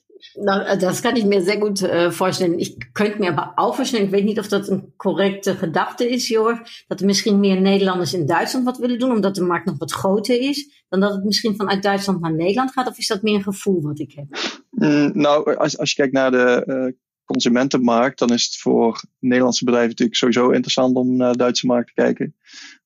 Das 0.79 1.01
kann 1.01 1.15
ich 1.15 1.25
mir 1.25 1.41
sehr 1.43 1.57
gut 1.57 1.81
äh, 1.81 2.11
vorstellen. 2.11 2.59
Ik 2.59 2.93
könnte 2.93 3.19
mir 3.19 3.31
aber 3.31 3.53
auch 3.55 3.75
vorstellen, 3.75 4.05
ik 4.05 4.11
weet 4.11 4.25
niet 4.25 4.39
of 4.39 4.47
dat 4.47 4.67
een 4.67 4.93
correcte 4.97 5.55
gedachte 5.55 6.05
is, 6.05 6.27
Jor, 6.27 6.61
dat 6.87 6.99
er 6.99 7.05
misschien 7.05 7.39
meer 7.39 7.61
Nederlanders 7.61 8.13
in 8.13 8.25
Duitsland 8.25 8.65
wat 8.65 8.77
willen 8.77 8.99
doen, 8.99 9.11
omdat 9.11 9.35
de 9.35 9.43
markt 9.43 9.65
nog 9.65 9.77
wat 9.77 9.91
groter 9.91 10.39
is, 10.39 10.85
dan 10.89 10.99
dat 10.99 11.13
het 11.13 11.23
misschien 11.23 11.55
vanuit 11.55 11.83
Duitsland 11.83 12.21
naar 12.21 12.33
Nederland 12.33 12.71
gaat, 12.71 12.87
of 12.87 12.97
is 12.97 13.07
dat 13.07 13.21
meer 13.21 13.35
een 13.35 13.43
gevoel 13.43 13.81
wat 13.81 13.99
ik 13.99 14.11
heb? 14.15 14.25
Mm, 14.69 15.11
nou, 15.13 15.55
als, 15.55 15.77
als 15.77 15.89
je 15.89 15.95
kijkt 15.95 16.13
naar 16.13 16.31
de 16.31 16.63
uh, 16.67 16.93
consumentenmarkt, 17.27 18.19
dan 18.19 18.33
is 18.33 18.43
het 18.43 18.55
voor 18.55 19.03
Nederlandse 19.19 19.63
bedrijven 19.63 19.89
natuurlijk 19.89 20.17
sowieso 20.17 20.49
interessant 20.49 20.95
om 20.95 21.15
naar 21.15 21.31
de 21.31 21.37
Duitse 21.37 21.65
markt 21.65 21.87
te 21.87 22.01
kijken. 22.01 22.35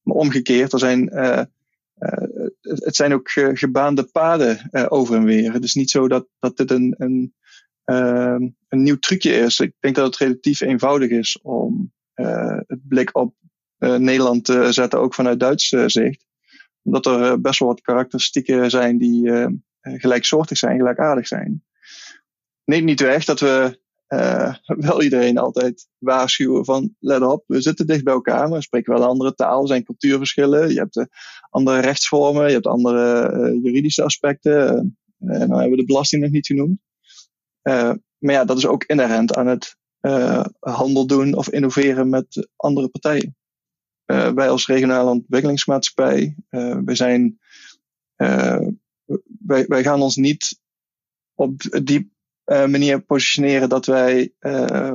Maar 0.02 0.16
omgekeerd, 0.16 0.74
er 0.74 0.80
zijn 0.80 1.10
uh, 1.14 1.42
uh, 2.02 2.48
het 2.62 2.96
zijn 2.96 3.14
ook 3.14 3.30
gebaande 3.54 4.04
paden 4.04 4.70
uh, 4.72 4.86
over 4.90 5.16
en 5.16 5.24
weer. 5.24 5.54
Het 5.54 5.64
is 5.64 5.74
niet 5.74 5.90
zo 5.90 6.08
dat, 6.08 6.28
dat 6.40 6.58
dit 6.58 6.72
een, 6.72 6.96
een, 6.98 7.34
uh, 7.86 8.48
een 8.68 8.84
nieuw 8.84 9.00
trucje 9.00 9.34
is. 9.34 9.60
Ik 9.60 9.74
denk 9.80 9.96
dat 9.96 10.06
het 10.06 10.18
relatief 10.18 10.62
eenvoudig 10.62 11.10
is 11.10 11.40
om 11.42 11.94
het 12.68 12.88
blik 12.88 13.18
op 13.18 13.36
Nederland 13.78 14.46
te 14.46 14.72
zetten, 14.72 15.00
ook 15.00 15.14
vanuit 15.14 15.40
Duits 15.40 15.68
zicht. 15.86 16.26
Omdat 16.82 17.06
er 17.06 17.42
best 17.42 17.60
wel 17.60 17.68
wat 17.68 17.82
karakteristieken 17.82 18.70
zijn 18.70 18.98
die 18.98 19.32
gelijksoortig 19.82 20.58
zijn, 20.58 20.78
gelijkaardig 20.78 21.28
zijn. 21.28 21.64
Neemt 22.66 22.86
niet 22.86 23.00
weg 23.00 23.26
dat 23.26 23.40
we 23.40 23.80
uh, 24.14 24.56
wel 24.88 25.02
iedereen 25.02 25.38
altijd 25.38 25.88
waarschuwen 25.98 26.66
van 26.66 26.96
let 27.00 27.22
op, 27.22 27.44
we 27.48 27.62
zitten 27.62 27.88
dicht 27.88 28.04
bij 28.04 28.14
elkaar, 28.14 28.48
maar 28.48 28.58
we 28.58 28.64
spreken 28.64 28.94
wel 28.94 29.04
andere 29.04 29.34
taal, 29.34 29.68
zijn 29.68 29.84
cultuurverschillen, 29.84 30.70
je 30.70 30.80
hebt 30.80 30.96
uh, 30.96 31.06
andere 31.50 31.80
rechtsvormen, 31.80 32.48
je 32.48 32.54
hebt 32.54 32.68
andere 32.68 33.32
uh, 33.32 33.64
juridische 33.64 34.04
aspecten, 34.04 34.78
en 35.20 35.40
dan 35.40 35.52
hebben 35.52 35.70
we 35.70 35.76
de 35.76 35.86
belasting 35.86 36.22
nog 36.22 36.32
niet 36.32 36.46
genoemd. 36.46 36.80
maar 38.18 38.34
ja, 38.34 38.46
dat 38.46 38.58
is 38.58 38.66
ook 38.66 38.84
inherent 38.84 39.36
aan 39.36 39.48
het 39.48 39.76
handel 40.60 41.08
doen 41.08 41.34
of 41.34 41.50
innoveren 41.50 42.10
met 42.10 42.50
andere 42.56 42.88
partijen. 42.88 43.36
wij 44.06 44.50
als 44.50 44.68
regionale 44.68 45.10
ontwikkelingsmaatschappij, 45.10 46.36
wij 46.86 46.96
zijn, 46.96 47.40
wij, 49.46 49.66
wij 49.68 49.84
gaan 49.84 50.02
ons 50.02 50.16
niet 50.16 50.60
op 51.36 51.62
die 51.84 52.12
manier 52.52 53.02
positioneren 53.02 53.70
dat 53.70 53.86
wij 53.86 54.34
uh, 54.40 54.94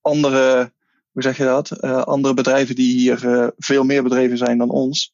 andere, 0.00 0.72
hoe 1.10 1.22
zeg 1.22 1.36
je 1.36 1.44
dat, 1.44 1.84
uh, 1.84 2.02
andere 2.02 2.34
bedrijven 2.34 2.74
die 2.74 2.98
hier 2.98 3.52
veel 3.56 3.84
meer 3.84 4.02
bedreven 4.02 4.38
zijn 4.38 4.58
dan 4.58 4.70
ons, 4.70 5.12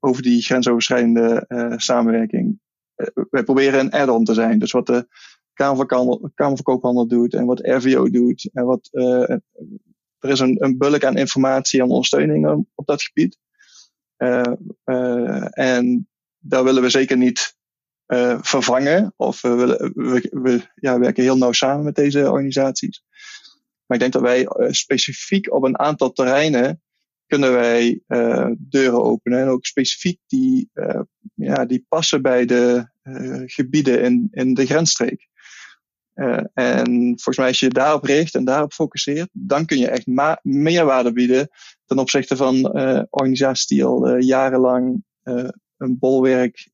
over 0.00 0.22
die 0.22 0.42
grensoverschrijdende 0.42 1.44
samenwerking. 1.76 2.60
wij 3.30 3.44
proberen 3.44 3.80
een 3.80 3.92
add-on 3.92 4.24
te 4.24 4.34
zijn. 4.34 4.58
Dus 4.58 4.72
wat 4.72 4.86
de 4.86 5.08
Kamer 5.54 5.86
van 6.34 6.62
Koophandel 6.62 7.06
doet 7.06 7.34
en 7.34 7.46
wat 7.46 7.60
RVO 7.60 8.10
doet 8.10 8.50
en 8.52 8.64
wat 8.64 8.88
er 10.18 10.30
is 10.30 10.40
een, 10.40 10.64
een 10.64 10.78
bulk 10.78 11.04
aan 11.04 11.16
informatie 11.16 11.80
en 11.80 11.88
ondersteuning 11.88 12.66
op 12.74 12.86
dat 12.86 13.02
gebied. 13.02 13.38
en 15.52 16.08
daar 16.38 16.64
willen 16.64 16.82
we 16.82 16.90
zeker 16.90 17.16
niet 17.16 17.56
uh, 18.12 18.38
vervangen. 18.40 19.12
Of 19.16 19.40
we, 19.40 19.90
we, 20.32 20.62
werken 20.80 21.22
heel 21.22 21.36
nauw 21.36 21.52
samen 21.52 21.84
met 21.84 21.94
deze 21.94 22.30
organisaties. 22.30 23.04
Maar 23.86 23.96
ik 23.96 23.98
denk 23.98 24.12
dat 24.12 24.22
wij 24.22 24.40
uh, 24.40 24.70
specifiek 24.70 25.52
op 25.52 25.62
een 25.62 25.78
aantal 25.78 26.12
terreinen 26.12 26.82
kunnen 27.26 27.52
wij 27.52 28.00
uh, 28.08 28.50
deuren 28.58 29.02
openen. 29.02 29.40
En 29.40 29.48
ook 29.48 29.66
specifiek 29.66 30.18
die, 30.26 30.70
ja, 31.34 31.64
die 31.64 31.84
passen 31.88 32.22
bij 32.22 32.44
de 32.44 32.90
gebieden 33.46 34.02
in, 34.02 34.28
in 34.30 34.54
de 34.54 34.66
grensstreek. 34.66 35.28
en 36.54 36.86
volgens 36.94 37.36
mij 37.36 37.46
als 37.46 37.60
je 37.60 37.68
daarop 37.68 38.04
richt 38.04 38.34
en 38.34 38.44
daarop 38.44 38.72
focuseert, 38.72 39.28
dan 39.32 39.66
kun 39.66 39.78
je 39.78 39.88
echt 39.88 40.06
meerwaarde 40.42 41.12
bieden 41.12 41.48
ten 41.84 41.98
opzichte 41.98 42.36
van 42.36 42.72
organisaties 43.10 43.66
die 43.66 43.84
al 43.84 44.16
jarenlang 44.16 45.04
een 45.76 45.98
bolwerk 45.98 46.70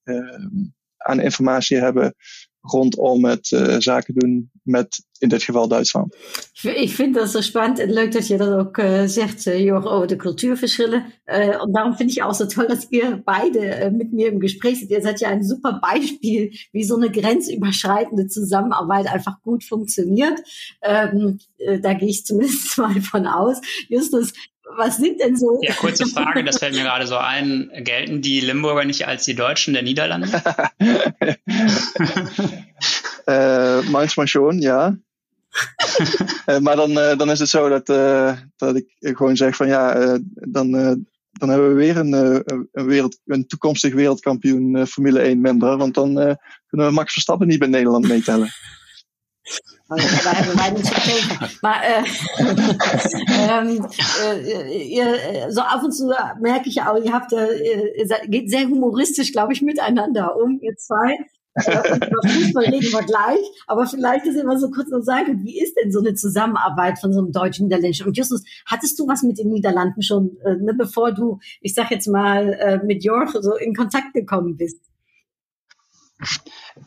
aan 1.09 1.21
informatie 1.21 1.79
hebben 1.79 2.15
rondom 2.61 3.25
het 3.25 3.50
uh, 3.50 3.77
zaken 3.79 4.15
doen 4.15 4.50
met 4.62 5.07
in 5.19 5.29
dit 5.29 5.43
geval 5.43 5.69
Duitsland. 5.69 6.17
Ik 6.62 6.91
vind 6.91 7.15
dat 7.15 7.31
zo 7.31 7.41
spannend 7.41 7.79
en 7.79 7.93
leuk 7.93 8.12
dat 8.12 8.27
je 8.27 8.37
dat 8.37 8.55
ook 8.55 8.79
uh, 8.79 9.03
zegt, 9.05 9.47
uh, 9.47 9.61
Jörg, 9.61 9.87
over 9.87 10.07
de 10.07 10.17
Kulturverschillen. 10.17 11.05
Uh, 11.27 11.62
und 11.62 11.73
darum 11.73 11.95
finde 11.95 12.12
ich 12.12 12.23
auch 12.23 12.35
so 12.35 12.47
toll, 12.47 12.67
dass 12.67 12.87
ihr 12.91 13.23
beide 13.25 13.91
mit 13.91 14.12
mir 14.12 14.29
im 14.29 14.41
Gespräch 14.41 14.79
seid. 14.79 14.91
Ihr 14.91 15.03
seid 15.03 15.21
ja 15.21 15.29
ein 15.29 15.43
super 15.43 15.81
Beispiel, 15.83 16.53
wie 16.73 16.85
so 16.85 16.97
eine 16.97 17.11
grenzüberschreitende 17.11 18.29
Zusammenarbeit 18.29 19.07
einfach 19.07 19.43
gut 19.43 19.65
funktioniert. 19.65 20.38
Ähm, 20.83 21.38
uh, 21.59 21.79
da 21.81 21.95
gehe 21.95 22.09
ich 22.09 22.25
zumindest 22.25 22.79
mal 22.79 23.00
von 23.00 23.27
aus. 23.27 23.61
Justus, 23.88 24.33
was 24.77 24.97
sind 24.97 25.21
denn 25.21 25.37
so? 25.37 25.61
Ja, 25.63 25.75
kurze 25.75 26.07
Frage, 26.07 26.45
das 26.45 26.59
fällt 26.59 26.75
mir 26.75 26.83
gerade 26.83 27.07
so 27.07 27.17
ein. 27.17 27.71
Gelten 27.85 28.23
die 28.23 28.41
Limburger 28.41 28.85
nicht 28.85 29.07
als 29.07 29.25
die 29.25 29.35
Deutschen 29.35 29.75
der 29.75 29.83
Niederlande? 29.83 30.29
uh, 33.27 33.83
manchmal 33.91 34.27
schon, 34.27 34.61
ja. 34.61 34.97
uh, 36.49 36.59
maar 36.65 36.77
dan, 36.77 36.91
uh, 36.91 37.17
dan 37.17 37.31
is 37.31 37.39
het 37.39 37.49
zo 37.49 37.69
dat, 37.69 37.87
dat 38.57 38.77
ik 38.77 39.17
gewoon 39.17 39.37
zeg 39.37 39.57
van 39.57 39.69
ja, 39.69 40.19
dan, 40.35 40.71
dan 41.33 41.49
hebben 41.49 41.69
we 41.69 41.75
weer 41.75 41.97
een, 41.97 42.13
een, 42.73 42.87
wereld, 42.87 43.19
een 43.27 43.47
toekomstig 43.47 43.95
wereldkampioen 43.95 44.87
Formule 44.87 45.21
1 45.21 45.41
minder. 45.41 45.77
Want 45.77 45.95
dan 45.95 46.15
kunnen 46.67 46.87
we 46.87 46.93
Max 46.93 47.13
Verstappen 47.13 47.47
niet 47.47 47.59
bij 47.59 47.69
Nederland 47.69 48.09
meetellen. 48.09 48.51
Maar 51.62 51.83
äh, 51.83 52.05
ähm, 53.49 53.87
äh, 54.23 54.83
ihr, 54.83 55.50
so 55.50 55.62
ab 55.62 55.83
und 55.83 55.93
zu 55.93 56.12
merke 56.40 56.69
ich 56.69 56.83
auch, 56.83 57.02
ihr 57.02 57.12
habt, 57.12 57.33
äh, 57.33 57.97
ihr 57.97 58.07
geht 58.26 58.50
sehr 58.50 58.67
humoristisch, 58.67 59.33
glaube 59.33 59.55
ich, 59.55 59.62
miteinander 59.62 60.37
um, 60.37 60.61
ihr 60.61 60.76
zwei. 60.76 61.17
Äh, 61.67 61.97
über 61.97 62.28
Fußball 62.28 62.64
reden 62.64 62.93
wir 62.93 63.02
gleich, 63.02 63.40
aber 63.67 63.87
vielleicht 63.87 64.26
ist 64.26 64.37
immer 64.37 64.59
so 64.59 64.71
kurz 64.71 64.90
noch 64.90 65.02
sagen, 65.02 65.43
wie 65.45 65.61
ist 65.61 65.75
denn 65.83 65.90
so 65.90 66.00
eine 66.00 66.14
Zusammenarbeit 66.14 66.99
von 66.99 67.12
so 67.12 67.21
einem 67.21 67.33
deutschen-niederländischen? 67.33 68.07
Und 68.07 68.17
Justus, 68.17 68.45
hattest 68.67 68.99
du 68.99 69.09
was 69.09 69.23
mit 69.23 69.38
den 69.38 69.49
Niederlanden 69.49 70.02
schon, 70.02 70.37
äh, 70.45 70.57
ne, 70.57 70.75
bevor 70.75 71.12
du, 71.12 71.40
ich 71.61 71.75
sag 71.75 71.90
jetzt 71.90 72.09
mal, 72.09 72.52
äh, 72.52 72.85
mit 72.85 73.05
Jorg 73.05 73.31
so 73.40 73.57
in 73.57 73.75
Kontakt 73.75 74.12
gekommen 74.12 74.57
bist? 74.57 74.81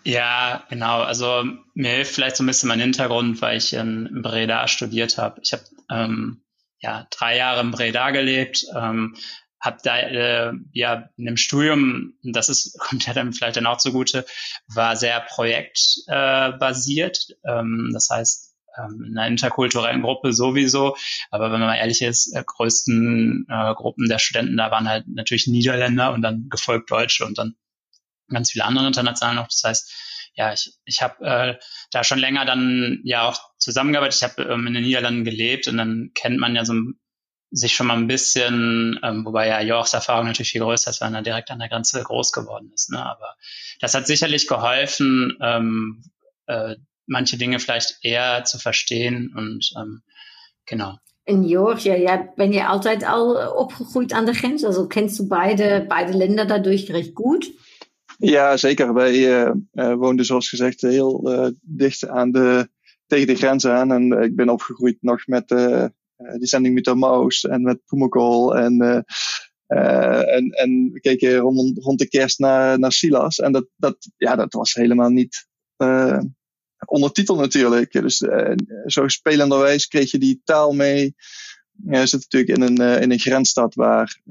Ja, 0.04 0.64
genau. 0.70 1.02
Also 1.02 1.44
mir 1.74 1.92
hilft 1.92 2.14
vielleicht 2.16 2.36
so 2.36 2.44
ein 2.44 2.48
bisschen 2.48 2.70
mein 2.70 2.80
Hintergrund, 2.80 3.42
weil 3.42 3.58
ich 3.58 3.74
in 3.74 4.22
Breda 4.22 4.68
studiert 4.68 5.18
habe. 5.18 5.42
Ich 5.44 5.54
habe 5.54 5.64
ähm, 5.90 6.44
ja 6.80 7.08
drei 7.12 7.38
Jahre 7.38 7.62
in 7.62 7.72
Breda 7.72 8.12
gelebt, 8.12 8.66
ähm, 8.76 9.16
habe 9.60 9.78
da 9.84 9.98
äh, 10.00 10.54
ja 10.74 11.10
in 11.18 11.26
dem 11.26 11.38
Studium, 11.38 12.14
das 12.24 12.50
ist 12.50 12.78
kommt 12.80 13.06
ja 13.06 13.14
dann 13.14 13.34
vielleicht 13.34 13.58
dann 13.58 13.68
auch 13.68 13.78
zugute, 13.78 14.26
war 14.68 14.96
sehr 14.96 15.20
projektbasiert. 15.22 17.18
Äh, 17.44 17.52
ähm, 17.52 17.92
das 17.94 18.10
heißt 18.10 18.52
ähm, 18.78 19.04
in 19.08 19.18
einer 19.18 19.28
interkulturellen 19.28 20.02
Gruppe 20.02 20.34
sowieso. 20.34 20.96
Aber 21.30 21.52
wenn 21.52 21.60
man 21.60 21.70
mal 21.70 21.76
ehrlich 21.76 22.02
ist, 22.02 22.34
äh, 22.36 22.44
größten 22.46 23.46
äh, 23.50 23.74
Gruppen 23.76 24.08
der 24.10 24.20
Studenten 24.20 24.58
da 24.58 24.72
waren 24.72 24.90
halt 24.90 25.08
natürlich 25.08 25.48
Niederländer 25.48 26.14
und 26.14 26.22
dann 26.22 26.48
gefolgt 26.50 26.90
Deutsche 26.92 27.26
und 27.26 27.38
dann 27.38 27.56
ganz 28.34 28.52
viele 28.52 28.66
andere 28.66 28.88
international 28.88 29.36
noch. 29.36 29.48
Das 29.48 29.64
heißt, 29.64 29.94
ja, 30.36 30.54
ich, 30.54 30.74
ich 30.86 31.02
habe 31.02 31.26
äh, 31.26 31.56
da 31.92 32.04
schon 32.04 32.20
länger 32.20 32.46
dann 32.46 33.02
ja 33.04 33.28
auch 33.28 33.40
zusammengearbeitet. 33.58 34.16
Ich 34.16 34.24
habe 34.24 34.44
ähm, 34.44 34.68
in 34.68 34.74
den 34.74 34.84
Niederlanden 34.84 35.24
gelebt 35.24 35.68
und 35.68 35.78
dann 35.78 36.12
kennt 36.14 36.40
man 36.40 36.56
ja 36.56 36.66
so 36.66 36.74
sich 37.52 37.76
schon 37.76 37.88
mal 37.88 37.98
ein 37.98 38.08
bisschen, 38.08 38.98
ähm, 39.04 39.26
wobei 39.26 39.48
ja 39.48 39.62
Jorgs 39.62 39.94
Erfahrung 39.94 40.28
natürlich 40.28 40.52
viel 40.52 40.62
größer 40.62 40.90
ist, 40.90 41.02
weil 41.02 41.14
er 41.14 41.22
direkt 41.22 41.52
an 41.52 41.60
der 41.60 41.68
Grenze 41.68 42.02
groß 42.02 42.32
geworden 42.32 42.72
ist. 42.74 42.92
Ne? 42.92 43.06
Aber 43.06 43.36
das 43.82 43.94
hat 43.94 44.08
sicherlich 44.08 44.48
geholfen, 44.48 45.38
ähm, 45.42 46.04
äh, 46.48 46.76
manche 47.08 47.38
Dinge 47.38 47.60
vielleicht 47.60 47.98
eher 48.04 48.46
zu 48.46 48.58
verstehen 48.58 49.34
und 49.36 49.74
ähm, 49.78 50.02
genau. 50.66 50.98
In 51.26 51.46
Georgia, 51.46 51.96
ja, 51.96 52.26
ben 52.36 52.52
je 52.52 52.64
altijd 52.64 53.04
al 53.04 53.54
opgegroeid 53.56 54.14
aan 54.14 54.26
de 54.26 54.34
grens? 54.34 54.64
Also 54.64 54.88
kennst 54.88 55.20
du 55.20 55.28
beide, 55.28 55.86
beide 55.88 56.14
Länder 56.14 56.46
dadurch 56.46 56.92
recht 56.92 57.14
gut? 57.14 57.46
Ja, 58.24 58.58
zeker. 58.58 58.94
Wij 58.94 59.14
uh, 59.14 59.52
uh, 59.74 59.94
woonden 59.94 60.26
zoals 60.26 60.50
gezegd 60.50 60.82
heel 60.82 61.32
uh, 61.32 61.48
dicht 61.62 62.08
aan 62.08 62.32
de, 62.32 62.70
tegen 63.08 63.28
de 63.28 63.36
grens 63.36 63.66
aan. 63.66 63.92
En 63.92 64.12
ik 64.12 64.36
ben 64.36 64.50
opgegroeid 64.50 64.98
nog 65.00 65.28
met 65.28 65.48
die 66.38 66.48
zending 66.48 66.74
met 66.76 66.96
Maus 66.96 67.44
en 67.44 67.62
met 67.62 67.86
Pumacol. 67.86 68.58
En, 68.58 69.06
en, 69.68 70.50
en 70.50 70.90
we 70.94 71.00
keken 71.00 71.36
rond, 71.38 71.78
rond 71.78 72.00
de 72.00 72.08
kerst 72.08 72.40
naar, 72.40 72.80
naar 72.80 72.92
Silas. 72.92 73.40
En 73.40 73.52
dat, 73.52 73.68
dat, 73.76 73.98
ja, 74.18 74.36
dat 74.36 74.54
was 74.54 74.74
helemaal 74.74 75.10
niet 75.10 75.48
ondertiteld 76.86 77.40
natuurlijk. 77.40 77.92
Dus 77.92 78.18
zo 78.86 79.08
spelenderwijs 79.08 79.88
kreeg 79.88 80.12
je 80.12 80.18
die 80.18 80.42
taal 80.44 80.74
mee. 80.74 81.16
Je 81.84 82.06
zit 82.06 82.28
natuurlijk 82.30 82.58
in 82.58 82.62
een, 82.62 83.02
in 83.02 83.12
een 83.12 83.20
grensstad 83.20 83.76
waar 83.76 84.22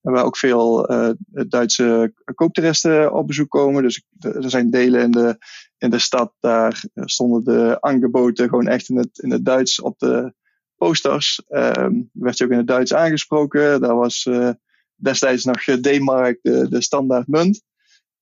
waar 0.00 0.24
ook 0.24 0.36
veel 0.36 0.92
uh, 0.92 1.10
Duitse 1.48 2.12
kooptoeristen 2.34 3.12
op 3.12 3.26
bezoek 3.26 3.50
komen. 3.50 3.82
Dus 3.82 4.04
er 4.18 4.50
zijn 4.50 4.70
delen 4.70 5.00
in 5.00 5.10
de, 5.10 5.38
in 5.78 5.90
de 5.90 5.98
stad, 5.98 6.32
daar 6.40 6.84
stonden 6.94 7.44
de 7.44 7.80
aangeboden 7.80 8.48
gewoon 8.48 8.68
echt 8.68 8.88
in 8.88 8.96
het, 8.96 9.18
in 9.18 9.30
het 9.30 9.44
Duits 9.44 9.80
op 9.80 9.98
de 9.98 10.34
posters. 10.76 11.42
Um, 11.48 12.10
werd 12.12 12.38
je 12.38 12.44
ook 12.44 12.50
in 12.50 12.56
het 12.56 12.66
Duits 12.66 12.94
aangesproken. 12.94 13.80
Daar 13.80 13.96
was 13.96 14.24
uh, 14.24 14.50
destijds 14.94 15.44
nog 15.44 15.62
D-mark 15.62 16.38
de, 16.42 16.68
de 16.68 16.82
standaard 16.82 17.26
munt. 17.26 17.62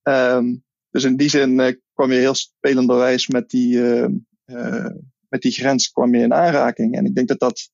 Um, 0.02 0.64
dus 0.90 1.04
in 1.04 1.16
die 1.16 1.28
zin 1.28 1.80
kwam 1.92 2.12
je 2.12 2.18
heel 2.18 2.34
spelenderwijs 2.34 3.26
met 3.26 3.50
die, 3.50 3.76
uh, 4.46 4.86
met 5.28 5.42
die 5.42 5.52
grens 5.52 5.90
kwam 5.90 6.14
je 6.14 6.22
in 6.22 6.34
aanraking. 6.34 6.96
En 6.96 7.04
ik 7.04 7.14
denk 7.14 7.28
dat 7.28 7.38
dat, 7.38 7.70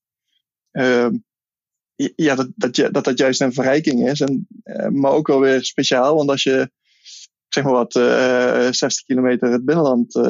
ja, 1.96 2.34
dat, 2.34 2.48
dat, 2.56 2.74
dat, 2.74 3.04
dat 3.04 3.18
juist 3.18 3.40
een 3.40 3.52
verrijking 3.52 4.08
is. 4.08 4.20
En, 4.20 4.46
maar 4.92 5.12
ook 5.12 5.26
wel 5.26 5.40
weer 5.40 5.64
speciaal, 5.64 6.16
want 6.16 6.30
als 6.30 6.42
je 6.42 6.70
zeg 7.48 7.64
maar 7.64 7.72
wat, 7.72 7.92
60 7.92 9.04
kilometer 9.04 9.50
het 9.50 9.64
binnenland 9.64 10.20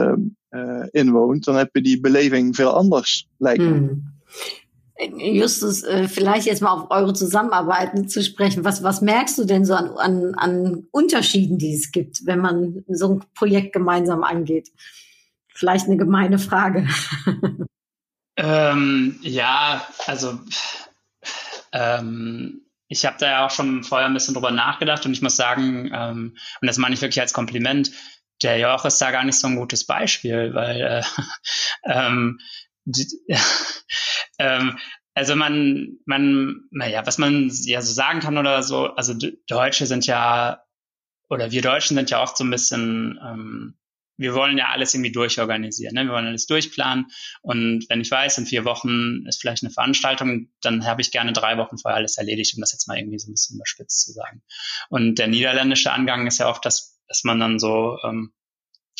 inwoont, 0.91 1.45
dan 1.45 1.57
heb 1.57 1.69
je 1.73 1.83
die 1.83 2.01
beleving 2.01 2.57
veel 2.57 2.71
anders, 2.71 3.29
lijkt 3.39 3.63
me. 3.63 3.71
Mm. 3.71 4.13
Justus, 5.19 5.85
vielleicht 6.07 6.47
jetzt 6.47 6.63
mal 6.63 6.71
auf 6.71 6.91
eure 6.91 7.15
Zusammenarbeit 7.15 8.11
zu 8.11 8.23
sprechen. 8.23 8.65
Was, 8.65 8.85
was 8.85 9.01
merkst 9.01 9.37
du 9.37 9.45
denn 9.45 9.65
so 9.65 9.75
an, 9.75 9.91
an, 9.97 10.35
an 10.37 10.87
Unterschieden, 10.93 11.59
die 11.59 11.75
es 11.75 11.91
gibt, 11.91 12.25
wenn 12.27 12.39
man 12.39 12.85
so 12.87 13.15
ein 13.15 13.25
Projekt 13.35 13.73
gemeinsam 13.73 14.23
angeht? 14.23 14.71
Vielleicht 15.49 15.87
eine 15.87 15.97
gemeine 15.97 16.39
Frage. 16.39 16.87
Ähm, 18.37 19.17
ja, 19.23 19.87
also 20.07 20.39
ähm, 21.75 22.63
ich 22.89 23.05
habe 23.05 23.17
da 23.19 23.27
ja 23.27 23.47
auch 23.47 23.51
schon 23.51 23.83
vorher 23.83 24.07
ein 24.07 24.15
bisschen 24.15 24.35
drüber 24.35 24.51
nachgedacht 24.51 25.05
und 25.05 25.13
ich 25.13 25.23
muss 25.23 25.37
sagen, 25.37 25.91
ähm, 25.93 26.37
und 26.61 26.67
das 26.67 26.79
meine 26.79 26.95
ich 26.95 27.03
wirklich 27.03 27.21
als 27.21 27.33
Kompliment, 27.33 27.91
der 28.43 28.59
Joch 28.59 28.85
ist 28.85 29.01
da 29.01 29.11
gar 29.11 29.25
nicht 29.25 29.39
so 29.39 29.49
ein 29.49 29.57
gutes 29.57 29.85
Beispiel, 29.85 30.55
weil 30.55 30.81
äh, 30.81 31.03
ähm, 31.85 32.39
ähm, 34.39 34.79
also 35.15 35.37
man, 35.37 35.99
man, 36.07 36.65
naja, 36.71 37.07
was 37.07 37.19
man 37.19 37.51
ja 37.65 37.81
so 37.81 37.93
sagen 37.93 38.21
kann 38.21 38.39
oder 38.39 38.63
so, 38.63 38.95
also 38.95 39.15
Deutsche 39.47 39.87
sind 39.87 40.07
ja, 40.07 40.63
oder 41.29 41.51
wir 41.51 41.63
Deutschen 41.63 41.97
sind 41.97 42.11
ja 42.11 42.23
oft 42.23 42.37
so 42.37 42.45
ein 42.45 42.51
bisschen, 42.51 43.19
ähm, 43.25 43.79
wir 44.17 44.35
wollen 44.35 44.59
ja 44.59 44.69
alles 44.69 44.95
irgendwie 44.95 45.13
durchorganisieren, 45.13 45.95
ne? 45.95 46.05
wir 46.05 46.13
wollen 46.13 46.27
alles 46.27 46.47
durchplanen 46.47 47.07
und 47.43 47.87
wenn 47.89 48.01
ich 48.01 48.11
weiß, 48.11 48.39
in 48.39 48.47
vier 48.47 48.65
Wochen 48.65 49.27
ist 49.27 49.41
vielleicht 49.41 49.63
eine 49.63 49.73
Veranstaltung, 49.73 50.49
dann 50.61 50.87
habe 50.87 51.01
ich 51.01 51.11
gerne 51.11 51.33
drei 51.33 51.59
Wochen 51.59 51.79
vorher 51.79 51.97
alles 51.97 52.17
erledigt, 52.17 52.55
um 52.55 52.61
das 52.61 52.73
jetzt 52.73 52.87
mal 52.89 52.99
irgendwie 52.99 53.19
so 53.19 53.29
ein 53.29 53.35
bisschen 53.35 53.57
überspitzt 53.57 54.05
zu 54.05 54.13
sagen. 54.13 54.43
Und 54.89 55.19
der 55.19 55.27
niederländische 55.27 55.93
Angang 55.93 56.27
ist 56.27 56.39
ja 56.39 56.49
oft, 56.49 56.65
dass, 56.65 57.01
dass 57.09 57.25
man 57.25 57.41
dann 57.41 57.59
so, 57.59 57.99
ähm, 58.05 58.33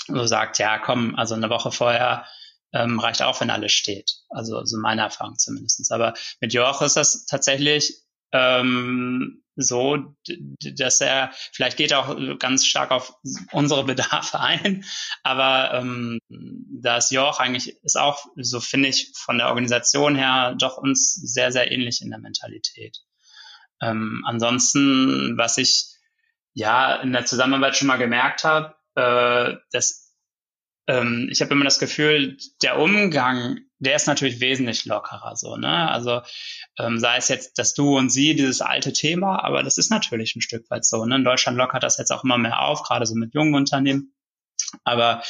so 0.09 0.27
sagt, 0.27 0.59
ja 0.59 0.79
komm, 0.79 1.15
also 1.17 1.35
eine 1.35 1.51
Woche 1.51 1.71
vorher 1.71 2.27
ähm, 2.73 2.99
reicht 2.99 3.23
auch, 3.23 3.41
wenn 3.41 3.51
alles 3.51 3.73
steht. 3.73 4.17
Also 4.31 4.65
so 4.65 4.79
meine 4.79 5.03
Erfahrung 5.03 5.39
zumindestens. 5.39 5.91
Aber 5.93 6.15
mit 6.41 6.53
Joach 6.53 6.83
ist 6.83 6.97
das 6.97 7.25
tatsächlich 7.27 8.03
ähm, 8.33 9.44
so, 9.57 10.17
dass 10.77 11.01
er, 11.01 11.33
vielleicht 11.53 11.77
geht 11.77 11.93
er 11.93 12.01
auch 12.01 12.39
ganz 12.39 12.67
stark 12.67 12.91
auf 12.91 13.15
unsere 13.53 13.85
Bedarfe 13.85 14.41
ein, 14.41 14.85
aber 15.23 15.75
ähm, 15.75 16.19
das 16.29 17.11
Joch 17.11 17.41
eigentlich 17.41 17.77
ist 17.83 17.97
auch, 17.97 18.27
so 18.37 18.61
finde 18.61 18.89
ich, 18.89 19.13
von 19.17 19.39
der 19.39 19.49
Organisation 19.49 20.17
her 20.17 20.55
doch 20.59 20.77
uns 20.77 21.15
sehr, 21.15 21.53
sehr 21.53 21.71
ähnlich 21.71 22.03
in 22.03 22.11
der 22.11 22.19
Mentalität. 22.19 22.99
Ähm, 23.81 24.23
ansonsten, 24.27 25.37
was 25.37 25.59
ich 25.59 25.95
ja 26.53 26.97
in 26.97 27.13
der 27.13 27.27
Zusammenarbeit 27.27 27.77
schon 27.77 27.89
mal 27.89 27.97
gemerkt 27.97 28.45
habe, 28.45 28.75
äh, 28.95 29.57
dass 29.73 30.04
ähm, 30.87 31.29
ich 31.31 31.41
habe 31.41 31.53
immer 31.53 31.65
das 31.65 31.79
Gefühl, 31.79 32.37
der 32.63 32.79
Umgang, 32.79 33.61
der 33.79 33.97
ist 33.97 34.07
natürlich 34.07 34.41
wesentlich 34.41 34.85
lockerer 34.85 35.37
so, 35.37 35.57
ne? 35.57 35.91
Also 35.91 36.23
ähm, 36.79 36.99
sei 36.99 37.17
es 37.17 37.29
jetzt 37.29 37.59
das 37.59 37.75
Du 37.75 37.97
und 37.97 38.11
Sie, 38.11 38.35
dieses 38.35 38.61
alte 38.61 38.93
Thema, 38.93 39.43
aber 39.45 39.63
das 39.63 39.79
ist 39.79 39.91
natürlich 39.91 40.37
ein 40.37 40.43
Stück 40.43 40.69
weit 40.71 40.85
so. 40.85 41.05
Ne? 41.05 41.17
In 41.17 41.25
Deutschland 41.25 41.57
lockert 41.57 41.83
das 41.83 41.99
jetzt 41.99 42.11
auch 42.11 42.25
immer 42.25 42.39
mehr 42.39 42.61
auf, 42.63 42.83
gerade 42.83 43.07
so 43.07 43.15
mit 43.15 43.35
jungen 43.35 43.55
Unternehmen. 43.55 44.15
Aber 44.83 45.23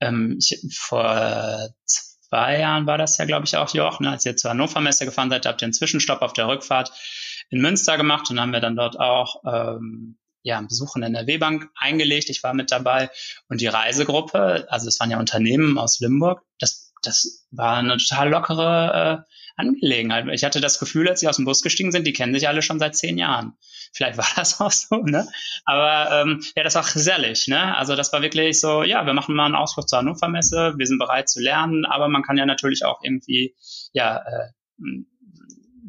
ähm, 0.00 0.38
ich, 0.40 0.60
vor 0.72 1.68
zwei 1.86 2.58
Jahren 2.58 2.86
war 2.86 2.98
das 2.98 3.16
ja, 3.18 3.24
glaube 3.24 3.46
ich, 3.46 3.56
auch 3.56 3.72
Joch, 3.74 4.00
ne? 4.00 4.10
als 4.10 4.26
ihr 4.26 4.36
zur 4.36 4.50
Hannover 4.50 4.80
Messe 4.80 5.04
gefahren 5.04 5.30
seid, 5.30 5.46
habt 5.46 5.62
ihr 5.62 5.66
einen 5.66 5.72
Zwischenstopp 5.72 6.22
auf 6.22 6.32
der 6.32 6.48
Rückfahrt 6.48 6.92
in 7.50 7.60
Münster 7.60 7.96
gemacht 7.96 8.28
und 8.30 8.40
haben 8.40 8.52
wir 8.52 8.60
dann 8.60 8.76
dort 8.76 8.98
auch 8.98 9.42
ähm, 9.46 10.18
ja, 10.42 10.60
Besuch 10.60 10.96
in 10.96 11.02
der 11.02 11.10
NRW-Bank 11.10 11.70
eingelegt. 11.76 12.30
Ich 12.30 12.42
war 12.42 12.54
mit 12.54 12.70
dabei. 12.70 13.10
Und 13.48 13.60
die 13.60 13.66
Reisegruppe, 13.66 14.66
also 14.70 14.88
es 14.88 15.00
waren 15.00 15.10
ja 15.10 15.18
Unternehmen 15.18 15.78
aus 15.78 16.00
Limburg, 16.00 16.42
das, 16.58 16.92
das 17.02 17.46
war 17.50 17.78
eine 17.78 17.96
total 17.96 18.30
lockere 18.30 19.24
äh, 19.26 19.32
Angelegenheit. 19.56 20.26
Ich 20.32 20.44
hatte 20.44 20.60
das 20.60 20.78
Gefühl, 20.78 21.08
als 21.08 21.20
sie 21.20 21.28
aus 21.28 21.36
dem 21.36 21.44
Bus 21.44 21.62
gestiegen 21.62 21.90
sind, 21.90 22.06
die 22.06 22.12
kennen 22.12 22.32
sich 22.32 22.46
alle 22.46 22.62
schon 22.62 22.78
seit 22.78 22.96
zehn 22.96 23.18
Jahren. 23.18 23.54
Vielleicht 23.92 24.16
war 24.16 24.26
das 24.36 24.60
auch 24.60 24.70
so, 24.70 24.96
ne? 24.96 25.26
Aber 25.64 26.22
ähm, 26.22 26.42
ja, 26.56 26.62
das 26.62 26.76
war 26.76 26.84
gesellig, 26.84 27.48
ne? 27.48 27.76
Also 27.76 27.96
das 27.96 28.12
war 28.12 28.22
wirklich 28.22 28.60
so, 28.60 28.84
ja, 28.84 29.04
wir 29.04 29.14
machen 29.14 29.34
mal 29.34 29.46
einen 29.46 29.56
Ausflug 29.56 29.88
zur 29.88 29.98
Hannover 29.98 30.28
Messe, 30.28 30.74
wir 30.76 30.86
sind 30.86 30.98
bereit 30.98 31.28
zu 31.28 31.40
lernen, 31.40 31.84
aber 31.84 32.08
man 32.08 32.22
kann 32.22 32.36
ja 32.36 32.46
natürlich 32.46 32.84
auch 32.84 33.00
irgendwie, 33.02 33.56
ja, 33.92 34.18
äh, 34.18 34.48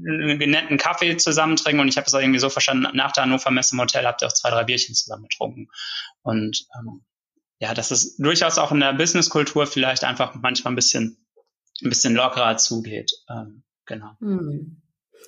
einen 0.06 0.52
netten 0.52 0.78
Kaffee 0.78 1.18
zusammen 1.18 1.56
trinken 1.56 1.82
und 1.82 1.88
ich 1.88 1.98
habe 1.98 2.08
es 2.08 2.14
irgendwie 2.14 2.40
so 2.40 2.50
verstanden, 2.50 2.88
nach 2.96 3.12
der 3.12 3.24
Hannover 3.24 3.52
Messe 3.52 3.76
im 3.76 3.82
Hotel 3.82 4.06
habt 4.06 4.22
ihr 4.22 4.28
auch 4.28 4.34
zwei, 4.34 4.50
drei 4.50 4.64
Bierchen 4.64 4.96
zusammen 4.96 5.24
getrunken. 5.24 5.68
Und 6.22 6.66
ähm, 6.78 7.02
ja, 7.60 7.74
dass 7.74 7.92
es 7.92 8.16
durchaus 8.18 8.58
auch 8.58 8.72
in 8.72 8.80
der 8.80 8.94
Businesskultur 8.94 9.68
vielleicht 9.68 10.04
einfach 10.04 10.36
manchmal 10.36 10.74
ein 10.74 10.76
bisschen, 10.76 11.26
ein 11.84 11.90
bisschen 11.90 12.16
lockerer 12.16 12.58
zugeht. 12.58 13.12
Ähm, 13.30 13.64
genau. 13.86 14.12
Hm. 14.20 14.82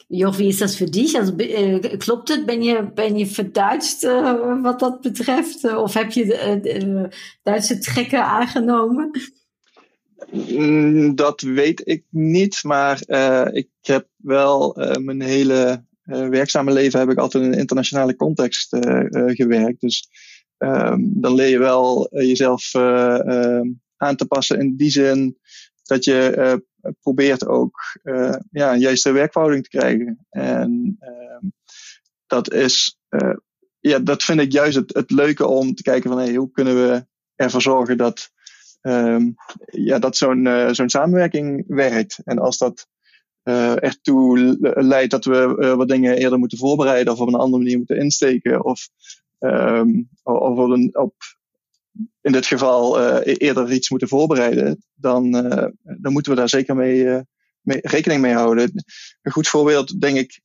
Joch, 0.07 0.37
wie 0.39 0.49
ist 0.49 0.61
das 0.61 0.75
für 0.75 0.85
dich? 0.85 1.17
Also 1.17 1.37
äh, 1.37 1.97
klopt 1.97 2.29
het? 2.29 2.45
Ben 2.45 2.61
je, 2.61 2.81
ben 2.81 3.17
je 3.17 3.25
verduidst 3.25 4.03
uh, 4.03 4.63
wat 4.63 4.79
dat 4.79 5.01
betreft? 5.01 5.63
Of 5.63 5.93
heb 5.93 6.11
je 6.11 6.25
uh, 6.25 7.09
Duitse 7.43 7.79
trekken 7.79 8.25
aangenomen? 8.25 9.11
Mm, 10.29 11.15
dat 11.15 11.41
weet 11.41 11.81
ik 11.83 12.03
niet, 12.09 12.63
maar 12.63 13.01
uh, 13.07 13.47
ik 13.51 13.69
heb 13.81 14.07
wel 14.15 14.81
uh, 14.81 14.95
mijn 14.95 15.21
hele 15.21 15.85
uh, 16.05 16.27
werkzame 16.27 16.71
leven 16.71 16.99
heb 16.99 17.09
ik 17.09 17.17
altijd 17.17 17.43
in 17.43 17.51
een 17.51 17.59
internationale 17.59 18.15
context 18.15 18.77
gewerkt. 19.09 19.81
Dus 19.81 20.09
um, 20.57 21.11
dan 21.21 21.33
leer 21.33 21.49
je 21.49 21.59
wel 21.59 22.07
jezelf 22.11 22.73
ehm, 22.73 23.69
aan 23.97 24.15
te 24.15 24.25
passen 24.25 24.59
in 24.59 24.75
die 24.75 24.89
zin 24.89 25.37
dat 25.83 26.03
je 26.03 26.63
probeert 27.01 27.47
ook 27.47 27.79
ja, 28.51 28.75
juiste 28.75 29.11
werkverhouding 29.11 29.63
te 29.63 29.77
krijgen. 29.77 30.25
En 30.29 30.95
ehm, 30.99 31.45
dat 32.27 32.53
is, 32.53 32.99
ja, 33.79 33.99
dat 33.99 34.23
vind 34.23 34.39
ik 34.39 34.51
juist 34.51 34.75
het, 34.75 34.93
het 34.93 35.11
leuke 35.11 35.47
om 35.47 35.75
te 35.75 35.83
kijken 35.83 36.09
van 36.09 36.19
hey, 36.19 36.35
hoe 36.35 36.51
kunnen 36.51 36.75
we 36.75 37.05
ervoor 37.35 37.61
zorgen 37.61 37.97
dat 37.97 38.31
um, 38.81 39.35
ja, 39.65 39.99
dat 39.99 40.17
zo'n 40.17 40.45
uh, 40.45 40.69
zo'n 40.71 40.89
samenwerking 40.89 41.63
werkt. 41.67 42.19
En 42.23 42.39
als 42.39 42.57
dat 42.57 42.87
uh, 43.43 43.83
ertoe 43.83 44.57
leidt 44.75 45.11
dat 45.11 45.25
we 45.25 45.55
uh, 45.59 45.73
wat 45.73 45.87
dingen 45.87 46.17
eerder 46.17 46.39
moeten 46.39 46.57
voorbereiden 46.57 47.13
of 47.13 47.19
op 47.19 47.27
een 47.27 47.33
andere 47.33 47.63
manier 47.63 47.77
moeten 47.77 47.97
insteken 47.97 48.65
of, 48.65 48.89
um, 49.39 50.09
of 50.23 50.57
op, 50.57 50.89
op 50.91 51.15
in 52.21 52.31
dit 52.31 52.45
geval 52.45 53.19
eerder 53.21 53.71
iets 53.71 53.89
moeten 53.89 54.07
voorbereiden, 54.07 54.83
dan, 54.93 55.31
dan 55.83 56.11
moeten 56.11 56.31
we 56.31 56.37
daar 56.37 56.49
zeker 56.49 56.75
mee, 56.75 57.23
mee, 57.61 57.79
rekening 57.81 58.21
mee 58.21 58.33
houden. 58.33 58.71
Een 59.21 59.31
goed 59.31 59.47
voorbeeld, 59.47 60.01
denk 60.01 60.17
ik, 60.17 60.41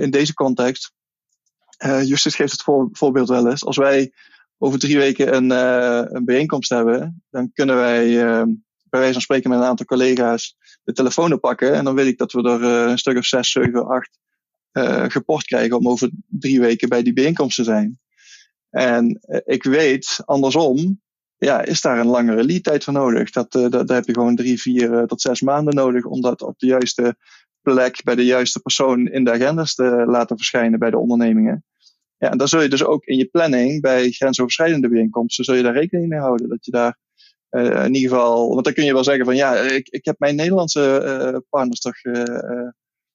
in 0.00 0.10
deze 0.10 0.34
context. 0.34 0.92
Justus 2.02 2.34
geeft 2.34 2.52
het 2.52 2.62
voor, 2.62 2.88
voorbeeld 2.92 3.28
wel 3.28 3.50
eens. 3.50 3.64
Als 3.64 3.76
wij 3.76 4.12
over 4.58 4.78
drie 4.78 4.96
weken 4.96 5.34
een, 5.34 5.50
uh, 5.50 6.02
een 6.04 6.24
bijeenkomst 6.24 6.70
hebben, 6.70 7.22
dan 7.30 7.52
kunnen 7.52 7.76
wij 7.76 8.08
uh, 8.08 8.42
bij 8.88 9.00
wijze 9.00 9.12
van 9.12 9.22
spreken 9.22 9.50
met 9.50 9.58
een 9.58 9.64
aantal 9.64 9.86
collega's 9.86 10.56
de 10.84 10.92
telefoon 10.92 11.32
oppakken. 11.32 11.74
En 11.74 11.84
dan 11.84 11.94
weet 11.94 12.06
ik 12.06 12.18
dat 12.18 12.32
we 12.32 12.42
er 12.42 12.60
uh, 12.60 12.90
een 12.90 12.98
stuk 12.98 13.16
of 13.16 13.24
zes, 13.24 13.50
zeven, 13.50 13.86
acht 13.86 14.18
geport 15.08 15.44
krijgen 15.44 15.76
om 15.76 15.88
over 15.88 16.10
drie 16.26 16.60
weken 16.60 16.88
bij 16.88 17.02
die 17.02 17.12
bijeenkomst 17.12 17.56
te 17.56 17.64
zijn. 17.64 17.98
En 18.70 19.20
ik 19.44 19.62
weet, 19.62 20.20
andersom, 20.24 21.00
ja, 21.36 21.62
is 21.62 21.80
daar 21.80 21.98
een 21.98 22.06
langere 22.06 22.44
lead 22.44 22.62
tijd 22.62 22.84
voor 22.84 22.92
nodig. 22.92 23.30
Dat, 23.30 23.52
dat, 23.52 23.72
daar 23.72 23.96
heb 23.96 24.06
je 24.06 24.12
gewoon 24.12 24.36
drie, 24.36 24.60
vier 24.60 25.06
tot 25.06 25.20
zes 25.20 25.40
maanden 25.40 25.74
nodig 25.74 26.04
om 26.04 26.20
dat 26.20 26.42
op 26.42 26.58
de 26.58 26.66
juiste 26.66 27.16
plek 27.72 28.04
bij 28.04 28.14
de 28.14 28.24
juiste 28.24 28.60
persoon 28.60 29.06
in 29.06 29.24
de 29.24 29.32
agendas 29.32 29.74
te 29.74 30.04
laten 30.06 30.36
verschijnen 30.36 30.78
bij 30.78 30.90
de 30.90 30.98
ondernemingen. 30.98 31.64
Ja, 32.18 32.30
en 32.30 32.38
dan 32.38 32.48
zul 32.48 32.62
je 32.62 32.68
dus 32.68 32.84
ook 32.84 33.04
in 33.04 33.16
je 33.16 33.26
planning 33.26 33.80
bij 33.80 34.10
grensoverschrijdende 34.10 34.88
bijeenkomsten, 34.88 35.44
zul 35.44 35.54
je 35.54 35.62
daar 35.62 35.72
rekening 35.72 36.08
mee 36.08 36.18
houden. 36.18 36.48
Dat 36.48 36.64
je 36.64 36.70
daar 36.70 36.98
uh, 37.50 37.84
in 37.84 37.94
ieder 37.94 38.10
geval, 38.10 38.48
want 38.48 38.64
dan 38.64 38.72
kun 38.72 38.84
je 38.84 38.92
wel 38.92 39.04
zeggen 39.04 39.24
van 39.24 39.36
ja, 39.36 39.54
ik, 39.54 39.88
ik 39.88 40.04
heb 40.04 40.18
mijn 40.18 40.36
Nederlandse 40.36 41.02
uh, 41.32 41.38
partners 41.48 41.80
toch 41.80 42.04
uh, 42.04 42.68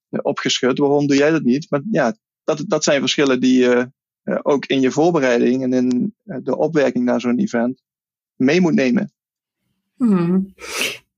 opgeschud, 0.10 0.78
waarom 0.78 1.08
doe 1.08 1.18
jij 1.18 1.32
dat 1.32 1.44
niet? 1.44 1.70
Maar 1.70 1.82
ja, 1.92 2.16
dat, 2.44 2.64
dat 2.68 2.84
zijn 2.84 3.00
verschillen 3.00 3.40
die 3.40 3.60
je 3.60 3.92
ook 4.42 4.66
in 4.66 4.82
je 4.82 4.92
voorbereiding 4.92 5.64
en 5.64 5.74
in 5.74 6.16
de 6.24 6.58
opwerking 6.58 7.06
naar 7.06 7.22
zo'n 7.22 7.40
event 7.40 7.82
mee 8.36 8.62
moet 8.62 8.74
nemen. 8.74 9.12
Hmm. 9.98 10.54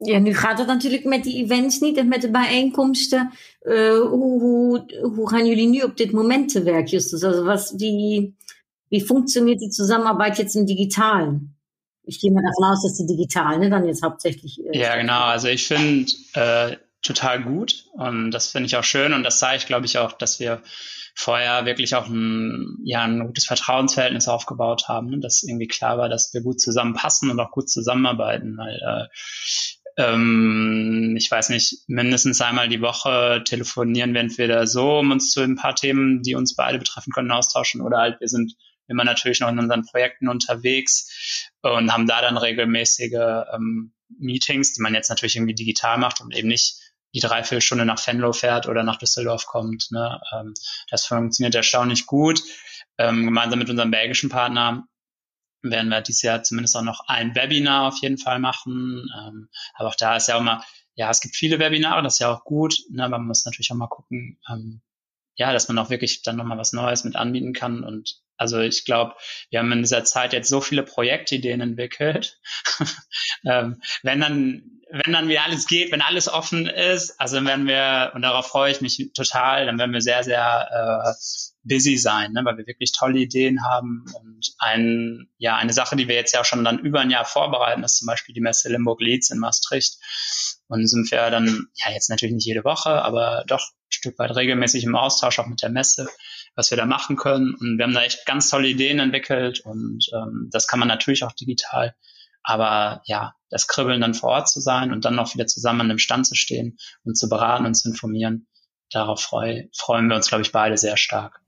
Ja, 0.03 0.19
nu 0.19 0.33
gaat 0.33 0.57
het 0.57 0.67
natuurlijk 0.67 1.03
met 1.03 1.23
die 1.23 1.43
events 1.43 1.79
niet 1.79 1.97
en 1.97 2.07
met 2.07 2.21
de 2.21 2.31
bijeenkomsten. 2.31 3.31
Uh, 3.61 3.99
hoe, 3.99 4.41
hoe, 4.41 4.99
hoe 5.15 5.29
gaan 5.29 5.45
jullie 5.45 5.67
nu 5.67 5.81
op 5.81 5.97
dit 5.97 6.11
moment 6.11 6.51
te 6.51 6.63
werk, 6.63 6.87
Justus? 6.87 7.23
Also 7.23 7.43
was, 7.43 7.73
wie, 7.77 8.35
wie 8.89 9.05
funktioniert 9.05 9.59
die 9.59 9.69
Zusammenarbeit 9.69 10.37
jetzt 10.37 10.55
im 10.55 10.65
Digitalen? 10.65 11.55
Ich 12.05 12.19
gehe 12.19 12.31
mal 12.31 12.43
davon 12.43 12.71
aus, 12.71 12.83
dass 12.83 12.97
die 12.97 13.05
digital 13.05 13.59
ne, 13.59 13.69
dann 13.69 13.85
jetzt 13.85 14.03
hauptsächlich. 14.03 14.59
Äh, 14.65 14.77
ja, 14.77 14.95
genau. 14.95 15.21
Also 15.21 15.47
ich 15.47 15.67
finde 15.67 16.11
äh, 16.33 16.75
total 17.01 17.43
gut 17.43 17.85
und 17.93 18.31
das 18.31 18.47
finde 18.47 18.67
ich 18.67 18.75
auch 18.75 18.83
schön 18.83 19.13
und 19.13 19.23
das 19.23 19.39
zeigt, 19.39 19.67
glaube 19.67 19.85
ich, 19.85 19.97
auch, 19.97 20.11
dass 20.11 20.39
wir 20.39 20.61
vorher 21.15 21.65
wirklich 21.65 21.95
auch 21.95 22.07
ein, 22.07 22.77
ja, 22.83 23.03
ein 23.03 23.25
gutes 23.25 23.45
Vertrauensverhältnis 23.45 24.27
aufgebaut 24.27 24.87
haben, 24.87 25.09
ne? 25.11 25.19
dass 25.19 25.43
irgendwie 25.43 25.67
klar 25.67 25.97
war, 25.97 26.09
dass 26.09 26.33
wir 26.33 26.41
gut 26.41 26.59
zusammenpassen 26.59 27.29
und 27.29 27.39
auch 27.39 27.51
gut 27.51 27.69
zusammenarbeiten, 27.69 28.57
weil 28.57 28.75
äh, 28.75 29.07
ähm, 29.97 31.15
ich 31.17 31.29
weiß 31.29 31.49
nicht, 31.49 31.83
mindestens 31.87 32.41
einmal 32.41 32.69
die 32.69 32.81
Woche 32.81 33.43
telefonieren 33.45 34.13
wir 34.13 34.21
entweder 34.21 34.65
so, 34.67 34.99
um 34.99 35.11
uns 35.11 35.31
zu 35.31 35.41
ein 35.41 35.55
paar 35.55 35.75
Themen, 35.75 36.23
die 36.23 36.35
uns 36.35 36.55
beide 36.55 36.79
betreffen 36.79 37.11
können, 37.11 37.31
austauschen 37.31 37.81
oder 37.81 37.97
halt 37.97 38.19
wir 38.19 38.27
sind 38.27 38.53
immer 38.87 39.03
natürlich 39.03 39.39
noch 39.39 39.49
in 39.49 39.59
unseren 39.59 39.85
Projekten 39.85 40.27
unterwegs 40.27 41.51
und 41.61 41.93
haben 41.93 42.07
da 42.07 42.21
dann 42.21 42.37
regelmäßige 42.37 43.45
ähm, 43.53 43.93
Meetings, 44.09 44.73
die 44.73 44.81
man 44.81 44.93
jetzt 44.93 45.09
natürlich 45.09 45.35
irgendwie 45.35 45.55
digital 45.55 45.97
macht 45.97 46.21
und 46.21 46.35
eben 46.35 46.47
nicht 46.47 46.79
die 47.15 47.19
Dreiviertelstunde 47.19 47.85
nach 47.85 48.05
Venlo 48.05 48.33
fährt 48.33 48.67
oder 48.67 48.83
nach 48.83 48.97
Düsseldorf 48.97 49.45
kommt. 49.45 49.91
Ne? 49.91 50.19
Ähm, 50.33 50.53
das 50.89 51.05
funktioniert 51.05 51.55
erstaunlich 51.55 52.05
gut. 52.05 52.41
Ähm, 52.97 53.25
gemeinsam 53.25 53.59
mit 53.59 53.69
unserem 53.69 53.91
belgischen 53.91 54.29
Partner 54.29 54.85
werden 55.63 55.89
wir 55.89 56.01
dieses 56.01 56.21
Jahr 56.21 56.43
zumindest 56.43 56.75
auch 56.75 56.83
noch 56.83 57.07
ein 57.07 57.35
Webinar 57.35 57.87
auf 57.87 57.97
jeden 58.01 58.17
Fall 58.17 58.39
machen. 58.39 59.09
Ähm, 59.17 59.49
aber 59.73 59.89
auch 59.89 59.95
da 59.95 60.15
ist 60.15 60.27
ja 60.27 60.35
auch 60.35 60.41
mal, 60.41 60.63
ja, 60.95 61.09
es 61.09 61.21
gibt 61.21 61.35
viele 61.35 61.59
Webinare, 61.59 62.03
das 62.03 62.15
ist 62.15 62.19
ja 62.19 62.33
auch 62.33 62.43
gut, 62.43 62.75
ne, 62.89 63.03
aber 63.03 63.17
man 63.17 63.27
muss 63.27 63.45
natürlich 63.45 63.71
auch 63.71 63.75
mal 63.75 63.87
gucken, 63.87 64.39
ähm, 64.49 64.81
ja, 65.35 65.51
dass 65.51 65.67
man 65.67 65.79
auch 65.79 65.89
wirklich 65.89 66.21
dann 66.21 66.35
nochmal 66.35 66.59
was 66.59 66.73
Neues 66.73 67.03
mit 67.03 67.15
anbieten 67.15 67.53
kann. 67.53 67.83
Und 67.83 68.21
also 68.37 68.59
ich 68.59 68.85
glaube, 68.85 69.15
wir 69.49 69.59
haben 69.59 69.71
in 69.71 69.81
dieser 69.81 70.03
Zeit 70.03 70.33
jetzt 70.33 70.49
so 70.49 70.61
viele 70.61 70.83
Projektideen 70.83 71.61
entwickelt. 71.61 72.39
ähm, 73.45 73.81
wenn 74.03 74.19
dann 74.19 74.69
wenn 74.93 75.11
dann 75.11 75.27
wieder 75.27 75.43
alles 75.43 75.65
geht, 75.65 75.91
wenn 75.91 76.03
alles 76.03 76.29
offen 76.29 76.67
ist, 76.67 77.19
also 77.19 77.37
dann 77.37 77.47
werden 77.47 77.65
wir, 77.65 78.11
und 78.13 78.21
darauf 78.21 78.45
freue 78.45 78.71
ich 78.71 78.79
mich 78.79 79.09
total, 79.15 79.65
dann 79.65 79.79
werden 79.79 79.91
wir 79.91 80.01
sehr, 80.01 80.23
sehr 80.23 80.69
äh, 80.71 81.09
busy 81.63 81.97
sein, 81.97 82.33
ne, 82.33 82.41
weil 82.43 82.57
wir 82.57 82.67
wirklich 82.67 82.91
tolle 82.91 83.19
Ideen 83.19 83.63
haben. 83.63 84.05
Und 84.13 84.53
ein, 84.59 85.29
ja, 85.37 85.55
eine 85.55 85.73
Sache, 85.73 85.95
die 85.95 86.07
wir 86.07 86.15
jetzt 86.15 86.33
ja 86.33 86.43
schon 86.43 86.63
dann 86.63 86.79
über 86.79 86.99
ein 86.99 87.09
Jahr 87.09 87.25
vorbereiten, 87.25 87.83
ist 87.83 87.97
zum 87.97 88.05
Beispiel 88.05 88.33
die 88.33 88.41
Messe 88.41 88.69
Limburg 88.69 89.01
Leeds 89.01 89.29
in 89.29 89.39
Maastricht. 89.39 89.97
Und 90.67 90.87
sind 90.87 91.09
wir 91.11 91.29
dann, 91.29 91.67
ja, 91.75 91.91
jetzt 91.91 92.09
natürlich 92.09 92.35
nicht 92.35 92.45
jede 92.45 92.63
Woche, 92.63 93.01
aber 93.01 93.43
doch 93.47 93.61
ein 93.61 93.91
Stück 93.91 94.17
weit 94.19 94.35
regelmäßig 94.35 94.83
im 94.83 94.95
Austausch 94.95 95.39
auch 95.39 95.47
mit 95.47 95.61
der 95.61 95.69
Messe, 95.69 96.07
was 96.55 96.71
wir 96.71 96.77
da 96.77 96.85
machen 96.85 97.15
können. 97.15 97.55
Und 97.55 97.77
wir 97.77 97.85
haben 97.85 97.93
da 97.93 98.03
echt 98.03 98.25
ganz 98.25 98.49
tolle 98.49 98.67
Ideen 98.67 98.99
entwickelt 98.99 99.61
und 99.61 100.05
ähm, 100.13 100.49
das 100.51 100.67
kann 100.67 100.79
man 100.79 100.87
natürlich 100.87 101.23
auch 101.23 101.33
digital 101.33 101.95
aber 102.43 103.01
ja, 103.05 103.35
das 103.49 103.67
Kribbeln 103.67 104.01
dann 104.01 104.13
vor 104.13 104.31
Ort 104.31 104.49
zu 104.49 104.59
sein 104.59 104.91
und 104.91 105.05
dann 105.05 105.15
noch 105.15 105.33
wieder 105.33 105.47
zusammen 105.47 105.81
an 105.81 105.89
dem 105.89 105.97
Stand 105.97 106.27
zu 106.27 106.35
stehen 106.35 106.77
und 107.03 107.17
zu 107.17 107.29
beraten 107.29 107.65
und 107.65 107.73
zu 107.73 107.89
informieren, 107.89 108.47
darauf 108.91 109.21
freu, 109.21 109.63
freuen 109.75 110.07
wir 110.07 110.17
uns, 110.17 110.27
glaube 110.27 110.43
ich, 110.43 110.51
beide 110.51 110.77
sehr 110.77 110.97
stark. 110.97 111.42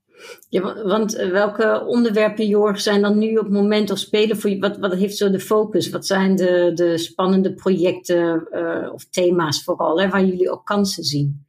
Ja, 0.48 0.82
want 0.82 1.14
eh, 1.14 1.30
welke 1.30 1.84
onderwerpen, 1.86 2.46
Jorg, 2.46 2.80
zijn 2.80 3.02
dan 3.02 3.18
nu 3.18 3.36
op 3.36 3.44
het 3.44 3.52
moment 3.52 3.90
of 3.90 3.98
spelen 3.98 4.36
voor 4.36 4.50
je? 4.50 4.58
Wat, 4.58 4.78
wat 4.78 4.94
heeft 4.94 5.16
zo 5.16 5.30
de 5.30 5.40
focus? 5.40 5.90
Wat 5.90 6.06
zijn 6.06 6.36
de, 6.36 6.70
de 6.74 6.98
spannende 6.98 7.54
projecten 7.54 8.48
uh, 8.52 8.92
of 8.92 9.04
thema's 9.10 9.64
vooral, 9.64 10.00
hè, 10.00 10.08
waar 10.08 10.24
jullie 10.24 10.50
ook 10.50 10.66
kansen 10.66 11.04
zien? 11.04 11.44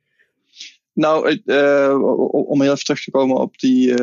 Nou, 0.93 1.41
uh, 1.45 2.01
om 2.31 2.61
heel 2.61 2.71
even 2.71 2.83
terug 2.83 3.03
te 3.03 3.11
komen 3.11 3.37
op 3.37 3.57
die, 3.57 3.93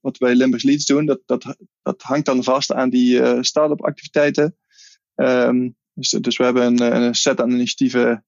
wat 0.00 0.18
wij 0.18 0.34
Limburgs 0.34 0.64
Leads 0.64 0.86
doen, 0.86 1.06
dat, 1.06 1.20
dat, 1.26 1.56
dat 1.82 2.02
hangt 2.02 2.26
dan 2.26 2.42
vast 2.42 2.72
aan 2.72 2.90
die 2.90 3.42
start-up 3.42 3.84
activiteiten. 3.84 4.56
Um, 5.14 5.76
dus, 5.94 6.10
dus, 6.10 6.36
we 6.36 6.44
hebben 6.44 6.62
een, 6.62 7.02
een 7.02 7.14
set 7.14 7.40
aan 7.40 7.50
initiatieven 7.50 8.24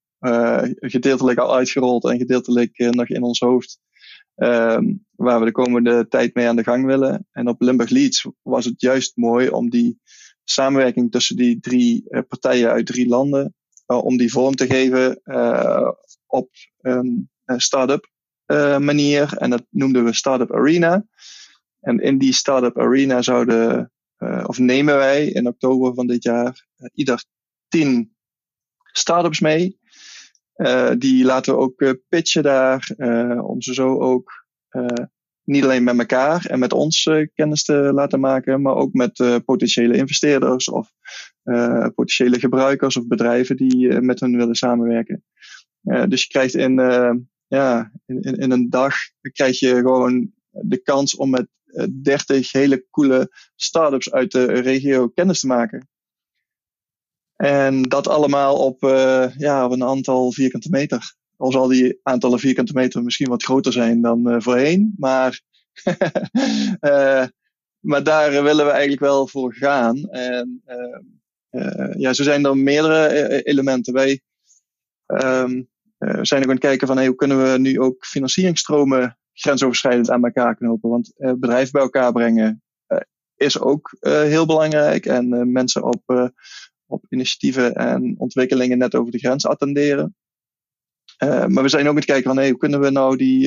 gedeeltelijk 0.81 1.39
al 1.39 1.55
uitgerold 1.55 2.05
en 2.05 2.19
gedeeltelijk 2.19 2.79
nog 2.79 3.09
in 3.09 3.23
ons 3.23 3.41
hoofd. 3.41 3.79
Um, 4.37 5.05
waar 5.11 5.39
we 5.39 5.45
de 5.45 5.53
komende 5.53 6.09
tijd 6.09 6.35
mee 6.35 6.49
aan 6.49 6.57
de 6.57 6.63
gang 6.63 6.85
willen. 6.85 7.27
En 7.33 7.49
op 7.49 7.61
Limburg 7.61 7.91
Leads 7.91 8.29
was 8.43 8.65
het 8.65 8.81
juist 8.81 9.17
mooi 9.17 9.49
om 9.49 9.71
die 9.71 10.01
samenwerking 10.45 11.11
tussen 11.11 11.37
die 11.37 11.61
drie 11.61 12.05
uh, 12.09 12.21
partijen 12.29 12.71
uit 12.71 12.87
drie 12.87 13.09
landen, 13.09 13.55
om 13.87 14.17
die 14.17 14.33
vorm 14.33 14.55
te 14.55 14.67
geven 14.67 15.21
op 16.27 16.51
een 16.81 17.31
start-up 17.57 18.11
manier. 18.79 19.37
En 19.37 19.51
dat 19.51 19.65
noemden 19.71 20.05
we 20.05 20.13
Startup 20.13 20.55
Arena. 20.55 21.07
En 21.81 21.99
in 21.99 22.19
die 22.19 22.33
Startup 22.33 22.79
Arena 22.79 23.23
zouden 23.23 23.93
of 24.47 24.59
nemen 24.59 24.97
wij 24.97 25.27
in 25.27 25.47
oktober 25.47 25.95
van 25.95 26.07
dit 26.07 26.23
jaar 26.23 26.67
ieder 26.95 27.25
tien 27.69 28.17
startups 28.93 29.41
mee. 29.41 29.79
Uh, 30.57 30.91
die 30.99 31.25
laten 31.25 31.55
we 31.55 31.61
ook 31.61 31.97
pitchen 32.09 32.43
daar, 32.43 32.95
om 33.43 33.63
ze 33.63 33.75
zo 33.75 33.99
ook 33.99 34.45
niet 35.45 35.65
alleen 35.65 35.85
met 35.85 35.99
elkaar 35.99 36.47
en 36.47 36.59
met 36.59 36.73
ons 36.73 37.11
kennis 37.35 37.65
te 37.65 37.73
laten 37.73 38.21
maken, 38.21 38.63
maar 38.63 38.75
ook 38.75 38.93
met 38.93 39.43
potentiële 39.45 39.97
investeerders 39.97 40.69
of 40.69 40.93
potentiële 41.95 42.39
gebruikers 42.39 42.97
of 42.97 43.07
bedrijven 43.07 43.57
die 43.57 44.01
met 44.01 44.21
hen 44.21 44.37
willen 44.37 44.55
samenwerken. 44.55 45.25
dus 46.09 46.23
je 46.23 46.29
krijgt 46.29 46.55
in, 46.55 46.75
ja, 47.47 47.93
in, 48.07 48.23
in 48.23 48.51
een 48.51 48.71
dag 48.71 48.95
krijg 49.33 49.59
je 49.59 49.75
gewoon 49.75 50.33
de 50.51 50.83
kans 50.83 51.17
om 51.17 51.31
met 51.31 51.47
30 52.03 52.53
hele 52.53 52.87
coole 52.91 53.31
startups 53.55 54.13
uit 54.13 54.33
de 54.33 54.45
regio 54.45 55.09
kennis 55.09 55.41
te 55.41 55.47
maken. 55.47 55.89
En 57.37 57.83
dat 57.83 58.09
allemaal 58.09 58.57
op, 58.57 58.83
uh, 58.83 59.37
ja, 59.37 59.65
op 59.65 59.73
een 59.73 59.85
aantal 59.85 60.33
vierkante 60.33 60.71
meter. 60.71 61.15
Al 61.37 61.53
zal 61.53 61.69
die 61.69 62.01
aantallen 62.03 62.39
vierkante 62.39 62.73
meter 62.73 63.03
misschien 63.03 63.29
wat 63.29 63.45
groter 63.45 63.73
zijn 63.73 64.03
dan 64.03 64.33
uh, 64.33 64.37
voorheen. 64.39 64.95
Maar, 64.97 65.41
uh, 66.81 67.25
maar 67.91 68.03
daar 68.03 68.31
willen 68.43 68.65
we 68.65 68.71
eigenlijk 68.71 69.01
wel 69.01 69.29
voor 69.29 69.55
gaan. 69.55 70.09
En 70.09 70.63
ja, 71.97 72.13
zo 72.13 72.23
zijn 72.23 72.45
er 72.45 72.57
meerdere 72.57 73.45
elementen. 73.45 73.93
Wij 73.93 74.21
um, 75.07 75.69
zijn 75.99 76.43
ook 76.43 76.49
aan 76.49 76.51
het 76.51 76.59
kijken 76.59 76.87
van 76.87 76.97
hey, 76.97 77.07
hoe 77.07 77.17
kunnen 77.17 77.53
we 77.53 77.59
nu 77.59 77.81
ook 77.81 78.07
financieringstromen 78.07 79.19
grensoverschrijdend 79.33 80.11
aan 80.11 80.25
elkaar 80.25 80.57
knopen. 80.57 80.91
Want 80.91 81.13
bedrijven 81.17 81.73
bij 81.73 81.83
elkaar 81.83 82.13
brengen 82.13 82.63
is 83.37 83.61
ook 83.61 83.97
heel 84.01 84.47
belangrijk. 84.47 85.07
En 85.07 85.53
mensen 85.53 85.83
op, 85.83 86.33
op 86.87 87.05
initiatieven 87.09 87.75
en 87.75 88.15
ontwikkelingen 88.19 88.79
net 88.79 88.95
over 88.95 89.13
de 89.13 89.19
grens 89.19 89.47
attenderen. 89.47 90.17
maar 91.19 91.63
we 91.63 91.69
zijn 91.69 91.83
ook 91.83 91.89
aan 91.89 91.97
het 91.97 92.05
kijken 92.05 92.25
van 92.25 92.37
hey, 92.37 92.49
hoe 92.49 92.59
kunnen 92.59 92.81
we 92.81 92.91
nou 92.91 93.17
die, 93.17 93.41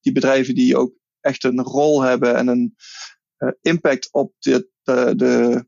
die 0.00 0.12
bedrijven 0.12 0.54
die 0.54 0.76
ook 0.76 0.92
echt 1.20 1.44
een 1.44 1.62
rol 1.62 2.02
hebben 2.02 2.36
en 2.36 2.48
een 2.48 2.74
impact 3.60 4.08
op 4.12 4.34
de, 4.38 4.68
de, 4.82 5.12
de, 5.16 5.66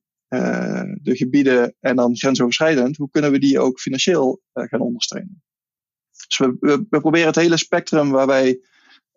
de 1.03 1.16
gebieden 1.16 1.77
en 1.81 1.96
dan 1.96 2.16
grensoverschrijdend, 2.16 2.96
hoe 2.96 3.11
kunnen 3.11 3.31
we 3.31 3.38
die 3.38 3.59
ook 3.59 3.81
financieel 3.81 4.40
gaan 4.53 4.81
ondersteunen? 4.81 5.42
Dus 6.27 6.38
we, 6.38 6.57
we, 6.61 6.87
we, 6.90 7.00
proberen 7.00 7.27
het 7.27 7.37
hele 7.37 7.57
spectrum 7.57 8.11
waarbij 8.11 8.61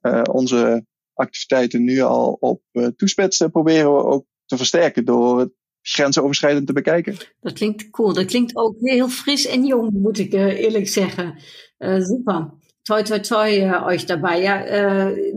uh, 0.01 0.21
onze 0.31 0.85
activiteiten 1.13 1.83
nu 1.83 1.99
al 1.99 2.37
op 2.39 2.61
toespitsen, 2.95 3.51
proberen 3.51 3.95
we 3.95 4.03
ook 4.03 4.25
te 4.45 4.57
versterken 4.57 5.05
door 5.05 5.39
het 5.39 5.51
grensoverschrijdend 5.91 6.67
te 6.67 6.73
bekijken. 6.73 7.17
Dat 7.41 7.53
klinkt 7.53 7.89
cool. 7.89 8.13
Dat 8.13 8.25
klinkt 8.25 8.55
ook 8.55 8.75
heel 8.79 9.09
fris 9.09 9.45
en 9.45 9.65
jong, 9.65 9.91
moet 9.91 10.19
ik 10.19 10.33
uh, 10.33 10.59
eerlijk 10.59 10.87
zeggen. 10.87 11.35
super. 11.79 12.53
Toi, 12.81 13.03
toi, 13.03 13.19
toi 13.19 13.71
euch 13.85 14.05
dabei. 14.05 14.41
Ja, 14.41 14.63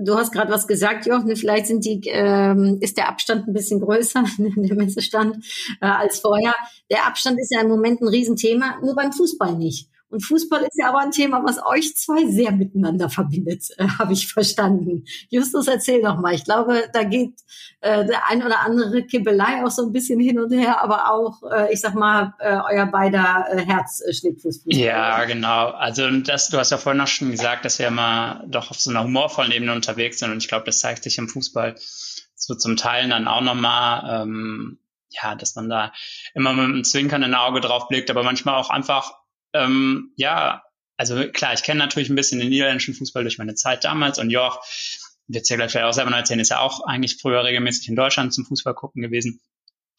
du 0.04 0.14
hast 0.14 0.32
gerade 0.32 0.52
was 0.52 0.66
gesagt, 0.66 1.04
Jochen. 1.04 1.36
Vielleicht 1.36 1.66
sind 1.66 1.84
die, 1.84 2.00
ähm, 2.08 2.76
ist 2.80 2.96
der 2.96 3.08
Abstand 3.08 3.48
ein 3.48 3.52
bisschen 3.52 3.80
größer, 3.80 4.24
der 4.38 4.76
Messestand, 4.76 5.44
als 5.80 6.20
vorher. 6.20 6.54
Der 6.90 7.06
Abstand 7.06 7.40
ist 7.40 7.52
ja 7.52 7.60
im 7.60 7.68
Moment 7.68 8.00
ein 8.00 8.08
Riesenthema, 8.08 8.78
nur 8.82 8.94
beim 8.94 9.12
Fußball 9.12 9.56
nicht. 9.56 9.88
Und 10.10 10.20
Fußball 10.24 10.62
ist 10.62 10.76
ja 10.76 10.88
aber 10.88 10.98
ein 10.98 11.12
Thema, 11.12 11.42
was 11.44 11.64
euch 11.64 11.96
zwei 11.96 12.26
sehr 12.26 12.50
miteinander 12.50 13.08
verbindet, 13.08 13.68
äh, 13.78 13.86
habe 13.98 14.12
ich 14.12 14.32
verstanden. 14.32 15.04
Justus, 15.28 15.68
erzähl 15.68 16.02
doch 16.02 16.18
mal. 16.18 16.34
Ich 16.34 16.44
glaube, 16.44 16.84
da 16.92 17.04
geht 17.04 17.34
äh, 17.80 18.04
der 18.04 18.28
ein 18.28 18.42
oder 18.42 18.60
andere 18.60 19.04
Kibbelei 19.04 19.64
auch 19.64 19.70
so 19.70 19.86
ein 19.86 19.92
bisschen 19.92 20.18
hin 20.18 20.40
und 20.40 20.52
her, 20.52 20.82
aber 20.82 21.12
auch, 21.12 21.42
äh, 21.50 21.72
ich 21.72 21.80
sag 21.80 21.94
mal, 21.94 22.34
äh, 22.40 22.58
euer 22.72 22.86
beider 22.86 23.46
äh, 23.52 23.64
Herz 23.64 24.02
äh, 24.04 24.12
schlägt 24.12 24.42
fürs 24.42 24.58
Fußball. 24.58 24.84
Ja, 24.84 25.24
genau. 25.24 25.68
Also 25.68 26.10
das, 26.10 26.48
du 26.48 26.58
hast 26.58 26.70
ja 26.70 26.78
vorhin 26.78 27.00
auch 27.00 27.06
schon 27.06 27.30
gesagt, 27.30 27.64
dass 27.64 27.78
wir 27.78 27.86
immer 27.86 28.44
doch 28.48 28.70
auf 28.70 28.80
so 28.80 28.90
einer 28.90 29.04
humorvollen 29.04 29.52
Ebene 29.52 29.72
unterwegs 29.72 30.18
sind. 30.18 30.32
Und 30.32 30.38
ich 30.38 30.48
glaube, 30.48 30.64
das 30.64 30.80
zeigt 30.80 31.04
sich 31.04 31.18
im 31.18 31.28
Fußball 31.28 31.76
so 32.34 32.54
zum 32.54 32.76
Teil 32.76 33.08
dann 33.08 33.28
auch 33.28 33.42
nochmal. 33.42 34.22
Ähm, 34.22 34.78
ja, 35.10 35.34
dass 35.34 35.56
man 35.56 35.68
da 35.68 35.92
immer 36.34 36.52
mit 36.52 36.64
einem 36.66 36.84
zwinkernden 36.84 37.34
Auge 37.34 37.60
drauf 37.60 37.88
blickt, 37.88 38.10
aber 38.10 38.22
manchmal 38.22 38.54
auch 38.54 38.70
einfach, 38.70 39.19
ähm, 39.52 40.12
ja, 40.16 40.62
also 40.96 41.28
klar, 41.30 41.54
ich 41.54 41.62
kenne 41.62 41.78
natürlich 41.78 42.10
ein 42.10 42.16
bisschen 42.16 42.40
den 42.40 42.50
niederländischen 42.50 42.94
Fußball 42.94 43.22
durch 43.22 43.38
meine 43.38 43.54
Zeit 43.54 43.84
damals 43.84 44.18
und 44.18 44.30
Joch, 44.30 44.62
wird 45.28 45.48
ja 45.48 45.56
gleich 45.56 45.70
vielleicht 45.70 45.86
auch 45.86 45.92
selber 45.92 46.10
noch 46.10 46.18
erzählen, 46.18 46.40
ist 46.40 46.50
ja 46.50 46.60
auch 46.60 46.84
eigentlich 46.84 47.18
früher 47.20 47.44
regelmäßig 47.44 47.88
in 47.88 47.96
Deutschland 47.96 48.34
zum 48.34 48.44
Fußball 48.44 48.74
gucken 48.74 49.02
gewesen. 49.02 49.40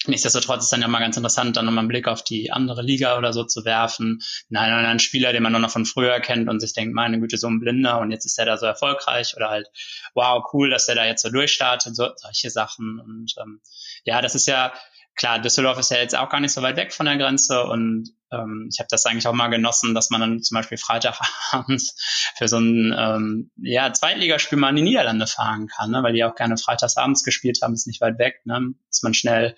Nichtsdestotrotz 0.07 0.63
ist 0.63 0.73
dann 0.73 0.81
ja 0.81 0.87
mal 0.87 0.99
ganz 0.99 1.15
interessant, 1.15 1.57
dann 1.57 1.65
nochmal 1.65 1.83
einen 1.83 1.87
Blick 1.87 2.07
auf 2.07 2.23
die 2.23 2.51
andere 2.51 2.81
Liga 2.81 3.19
oder 3.19 3.33
so 3.33 3.43
zu 3.43 3.65
werfen. 3.65 4.21
Nein, 4.49 4.73
einen 4.73 4.99
Spieler, 4.99 5.31
den 5.31 5.43
man 5.43 5.51
nur 5.51 5.61
noch 5.61 5.69
von 5.69 5.85
früher 5.85 6.19
kennt 6.19 6.49
und 6.49 6.59
sich 6.59 6.73
denkt, 6.73 6.95
meine 6.95 7.19
Güte, 7.19 7.37
so 7.37 7.47
ein 7.47 7.59
Blinder 7.59 7.99
und 7.99 8.11
jetzt 8.11 8.25
ist 8.25 8.37
der 8.39 8.45
da 8.45 8.57
so 8.57 8.65
erfolgreich 8.65 9.35
oder 9.35 9.49
halt, 9.49 9.67
wow, 10.15 10.43
cool, 10.53 10.71
dass 10.71 10.87
der 10.87 10.95
da 10.95 11.05
jetzt 11.05 11.21
so 11.21 11.29
durchstartet, 11.29 11.95
so, 11.95 12.09
solche 12.15 12.49
Sachen. 12.49 12.99
Und 12.99 13.35
ähm, 13.39 13.61
ja, 14.03 14.21
das 14.21 14.33
ist 14.33 14.47
ja, 14.47 14.73
klar, 15.15 15.39
Düsseldorf 15.39 15.77
ist 15.77 15.91
ja 15.91 15.97
jetzt 15.97 16.15
auch 16.15 16.29
gar 16.29 16.39
nicht 16.39 16.53
so 16.53 16.63
weit 16.63 16.77
weg 16.77 16.93
von 16.93 17.05
der 17.05 17.17
Grenze 17.17 17.63
und 17.63 18.09
ähm, 18.31 18.69
ich 18.71 18.79
habe 18.79 18.87
das 18.89 19.05
eigentlich 19.05 19.27
auch 19.27 19.33
mal 19.33 19.49
genossen, 19.49 19.93
dass 19.93 20.09
man 20.09 20.21
dann 20.21 20.41
zum 20.41 20.55
Beispiel 20.55 20.77
Freitagabends 20.77 21.95
für 22.37 22.47
so 22.47 22.57
ein 22.57 22.95
ähm, 22.97 23.51
ja, 23.57 23.91
Zweitligaspiel 23.91 24.57
mal 24.57 24.69
in 24.69 24.77
die 24.77 24.81
Niederlande 24.81 25.27
fahren 25.27 25.67
kann, 25.67 25.91
ne? 25.91 26.03
weil 26.03 26.13
die 26.13 26.23
auch 26.23 26.35
gerne 26.35 26.57
freitagsabends 26.57 27.23
gespielt 27.23 27.59
haben, 27.61 27.73
ist 27.73 27.87
nicht 27.87 28.01
weit 28.01 28.17
weg, 28.19 28.41
ne? 28.45 28.73
ist 28.89 29.03
man 29.03 29.13
schnell, 29.13 29.55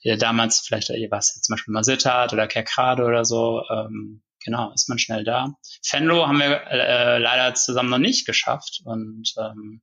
ja, 0.00 0.16
damals 0.16 0.60
vielleicht, 0.60 0.90
äh, 0.90 1.08
was 1.10 1.40
zum 1.40 1.54
Beispiel 1.54 1.72
mal 1.72 1.82
oder 1.82 2.46
Kerkrade 2.46 3.04
oder 3.04 3.24
so, 3.24 3.62
ähm, 3.70 4.22
genau, 4.44 4.72
ist 4.72 4.88
man 4.88 4.98
schnell 4.98 5.24
da. 5.24 5.54
Fenlo 5.82 6.26
haben 6.26 6.38
wir 6.38 6.62
äh, 6.68 7.18
leider 7.18 7.54
zusammen 7.54 7.90
noch 7.90 7.98
nicht 7.98 8.26
geschafft 8.26 8.80
und 8.84 9.34
ähm, 9.38 9.82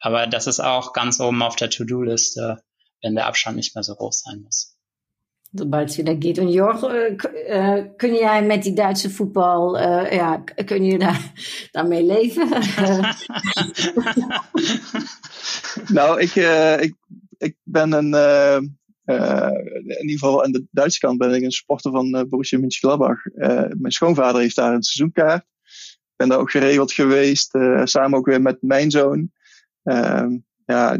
aber 0.00 0.26
das 0.26 0.46
ist 0.46 0.60
auch 0.60 0.94
ganz 0.94 1.20
oben 1.20 1.42
auf 1.42 1.56
der 1.56 1.68
To-Do-Liste, 1.68 2.62
wenn 3.02 3.14
der 3.14 3.26
Abstand 3.26 3.56
nicht 3.56 3.74
mehr 3.74 3.84
so 3.84 3.94
groß 3.94 4.22
sein 4.22 4.40
muss. 4.42 4.79
Wieder 5.52 6.14
geht. 6.14 6.38
Und 6.38 6.48
Jorg, 6.48 6.80
kun 7.96 8.14
jij 8.14 8.46
met 8.46 8.62
die 8.62 8.74
Duitse 8.74 9.10
voetbal, 9.10 9.76
uh, 9.76 10.12
ja, 10.12 10.36
kun 10.64 10.84
je 10.84 10.98
daar, 10.98 11.32
daarmee 11.72 12.04
leven? 12.04 12.48
nou, 15.98 16.20
ik, 16.20 16.34
ik, 16.80 16.94
ik 17.38 17.56
ben 17.62 17.92
een, 17.92 18.14
in 19.04 20.00
ieder 20.00 20.18
geval 20.18 20.44
aan 20.44 20.52
de 20.52 20.66
Duitse 20.70 20.98
kant 20.98 21.18
ben 21.18 21.34
ik 21.34 21.42
een 21.42 21.50
sporter 21.50 21.90
van 21.90 22.26
Borussia 22.28 22.58
Mönchengladbach. 22.58 23.24
mijn 23.78 23.92
schoonvader 23.92 24.40
heeft 24.40 24.56
daar 24.56 24.74
een 24.74 24.82
seizoenkaart. 24.82 25.44
Ik 25.82 26.16
ben 26.16 26.28
daar 26.28 26.38
ook 26.38 26.50
geregeld 26.50 26.92
geweest, 26.92 27.58
samen 27.84 28.18
ook 28.18 28.26
weer 28.26 28.42
met 28.42 28.62
mijn 28.62 28.90
zoon. 28.90 29.30
Ehm, 29.82 30.38
ja, 30.64 30.98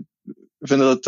we 0.59 0.67
vinden 0.67 0.87
dat 0.87 1.07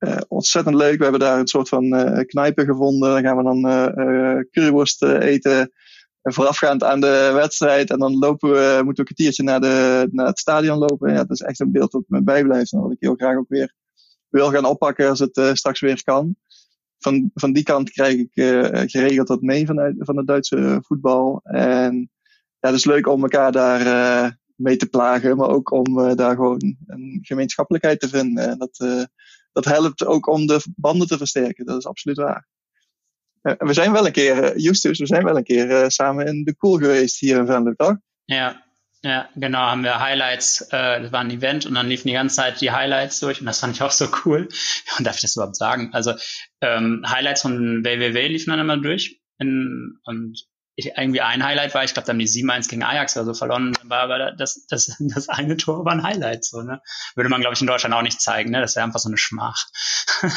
uh, 0.00 0.16
ontzettend 0.28 0.76
leuk. 0.76 0.96
We 0.96 1.02
hebben 1.02 1.20
daar 1.20 1.38
een 1.38 1.46
soort 1.46 1.68
van 1.68 1.84
uh, 1.84 2.18
knijpen 2.26 2.64
gevonden. 2.64 3.10
Dan 3.10 3.22
gaan 3.22 3.36
we 3.36 3.42
dan 3.42 3.66
uh, 3.66 4.40
curryworst 4.50 5.02
eten. 5.02 5.72
Voorafgaand 6.22 6.84
aan 6.84 7.00
de 7.00 7.30
wedstrijd. 7.34 7.90
En 7.90 7.98
dan 7.98 8.18
lopen 8.18 8.50
we, 8.50 8.80
moeten 8.84 9.04
we 9.04 9.10
een 9.10 9.14
kwartiertje 9.14 9.42
naar, 9.42 9.60
de, 9.60 10.08
naar 10.10 10.26
het 10.26 10.38
stadion 10.38 10.78
lopen. 10.78 11.10
Ja, 11.12 11.16
dat 11.16 11.30
is 11.30 11.40
echt 11.40 11.60
een 11.60 11.72
beeld 11.72 11.92
dat 11.92 12.02
me 12.06 12.22
bijblijft. 12.22 12.72
En 12.72 12.80
wat 12.80 12.92
ik 12.92 13.00
heel 13.00 13.14
graag 13.14 13.36
ook 13.36 13.48
weer 13.48 13.74
wil 14.28 14.50
gaan 14.50 14.64
oppakken 14.64 15.08
als 15.08 15.18
het 15.18 15.50
straks 15.52 15.80
weer 15.80 16.04
kan. 16.04 16.36
Van, 16.98 17.30
van 17.34 17.52
die 17.52 17.62
kant 17.62 17.90
krijg 17.90 18.14
ik 18.14 18.30
geregeld 18.90 19.28
wat 19.28 19.40
mee 19.40 19.66
vanuit 19.66 19.94
van 19.98 20.16
het 20.16 20.26
Duitse 20.26 20.78
voetbal. 20.86 21.40
En 21.42 22.10
ja, 22.60 22.68
het 22.68 22.74
is 22.74 22.84
leuk 22.84 23.06
om 23.06 23.22
elkaar 23.22 23.52
daar 23.52 24.38
mee 24.54 24.76
te 24.76 24.86
plagen. 24.86 25.36
Maar 25.36 25.48
ook 25.48 25.70
om 25.70 26.16
daar 26.16 26.34
gewoon 26.34 26.76
een 26.86 27.18
gemeenschappelijkheid 27.22 28.00
te 28.00 28.08
vinden. 28.08 28.48
En 28.48 28.58
dat 28.58 29.08
dat 29.52 29.64
helpt 29.64 30.04
ook 30.04 30.26
om 30.26 30.46
de 30.46 30.60
banden 30.76 31.06
te 31.06 31.16
versterken. 31.16 31.64
Dat 31.64 31.78
is 31.78 31.86
absoluut 31.86 32.16
waar. 32.16 32.48
Uh, 33.42 33.54
we 33.58 33.72
zijn 33.72 33.92
wel 33.92 34.06
een 34.06 34.12
keer, 34.12 34.44
uh, 34.44 34.64
Justus, 34.64 34.98
we 34.98 35.06
zijn 35.06 35.24
wel 35.24 35.36
een 35.36 35.44
keer 35.44 35.70
uh, 35.70 35.88
samen 35.88 36.26
in 36.26 36.44
de 36.44 36.56
Cool 36.56 36.78
geweest 36.78 37.20
hier 37.20 37.38
in 37.38 37.46
Venlo, 37.46 37.74
toch? 37.74 37.96
Ja, 38.24 38.64
ja, 39.02 39.30
genau, 39.34 39.58
haben 39.58 39.82
wir 39.82 39.98
Highlights, 39.98 40.60
äh, 40.72 41.00
das 41.00 41.12
ein 41.14 41.30
Event 41.30 41.64
und 41.64 41.74
dann 41.74 41.88
liefen 41.88 42.08
die 42.08 42.14
ganze 42.14 42.36
Zeit 42.36 42.60
die 42.60 42.70
Highlights 42.70 43.20
durch 43.20 43.40
und 43.40 43.46
das 43.46 43.60
fand 43.60 43.74
ich 43.74 43.82
auch 43.82 43.92
so 43.92 44.08
cool. 44.24 44.48
Und 44.98 45.06
darf 45.06 45.16
ich 45.16 45.22
das 45.22 45.36
überhaupt 45.36 45.56
sagen? 45.56 45.90
Also 45.94 46.12
ähm, 46.60 47.02
Highlights 47.06 47.42
von 47.42 47.82
WWW 47.82 48.28
liefen 48.28 48.50
dann 48.50 48.60
immer 48.60 48.76
durch 48.76 49.20
in, 49.38 49.98
und 50.04 50.49
ich, 50.76 50.92
irgendwie 50.96 51.20
ein 51.20 51.44
Highlight 51.44 51.74
war, 51.74 51.84
ich 51.84 51.92
glaube, 51.94 52.06
da 52.06 52.12
haben 52.12 52.18
die 52.18 52.26
7-1 52.26 52.68
gegen 52.68 52.82
Ajax 52.82 53.16
oder 53.16 53.26
so 53.26 53.34
verloren, 53.34 53.72
war 53.82 54.00
aber 54.00 54.32
das, 54.32 54.66
das, 54.66 54.96
das 54.98 55.28
eine 55.28 55.56
Tor 55.56 55.84
war 55.84 55.92
ein 55.92 56.02
Highlight, 56.02 56.44
so, 56.44 56.62
ne? 56.62 56.80
Würde 57.14 57.30
man, 57.30 57.40
glaube 57.40 57.54
ich, 57.54 57.60
in 57.60 57.66
Deutschland 57.66 57.94
auch 57.94 58.02
nicht 58.02 58.20
zeigen, 58.20 58.50
ne? 58.50 58.60
Das 58.60 58.76
wäre 58.76 58.84
einfach 58.84 59.00
so 59.00 59.08
eine 59.08 59.18
Schmach. 59.18 59.66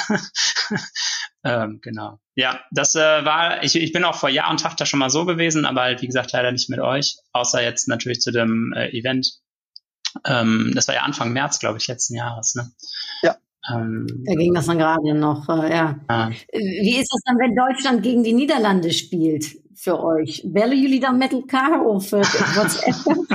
ähm, 1.44 1.80
genau. 1.82 2.20
Ja, 2.36 2.60
das 2.72 2.96
äh, 2.96 3.26
war, 3.26 3.64
ich, 3.64 3.76
ich 3.76 3.94
bin 3.94 4.04
auch 4.04 4.16
vor 4.16 4.30
Jahr 4.30 4.50
und 4.50 4.60
Tag 4.60 4.78
da 4.78 4.86
schon 4.86 5.00
mal 5.00 5.10
so 5.10 5.26
gewesen, 5.26 5.66
aber 5.66 5.82
halt, 5.82 6.02
wie 6.02 6.08
gesagt, 6.08 6.32
leider 6.32 6.52
nicht 6.52 6.70
mit 6.70 6.80
euch, 6.80 7.18
außer 7.32 7.62
jetzt 7.62 7.88
natürlich 7.88 8.22
zu 8.22 8.32
dem 8.32 8.74
äh, 8.76 8.90
Event. 8.90 9.40
Ähm, 10.26 10.72
das 10.76 10.88
war 10.88 10.96
ja 10.96 11.02
Anfang 11.02 11.34
März, 11.34 11.60
glaube 11.60 11.78
ich, 11.78 11.88
letzten 11.88 12.16
Jahres, 12.16 12.56
ne? 12.56 12.72
Ja. 13.22 13.38
Ähm, 13.72 14.08
da 14.26 14.34
ging 14.34 14.54
das 14.54 14.66
dann 14.66 14.78
gerade 14.78 15.14
noch, 15.14 15.48
äh, 15.48 15.72
ja. 15.72 16.00
Ah. 16.08 16.30
Wie 16.52 16.98
ist 16.98 17.10
das 17.12 17.22
dann, 17.26 17.38
wenn 17.38 17.56
Deutschland 17.56 18.04
gegen 18.04 18.24
die 18.24 18.34
Niederlande 18.34 18.92
spielt? 18.92 19.63
Für 19.84 20.02
euch? 20.02 20.42
Bellen 20.46 20.82
jullie 20.82 21.00
dan 21.00 21.18
met 21.18 21.32
elkaar 21.32 21.86
of 21.86 22.12
uh, 22.14 22.22
WhatsApp? 22.56 22.96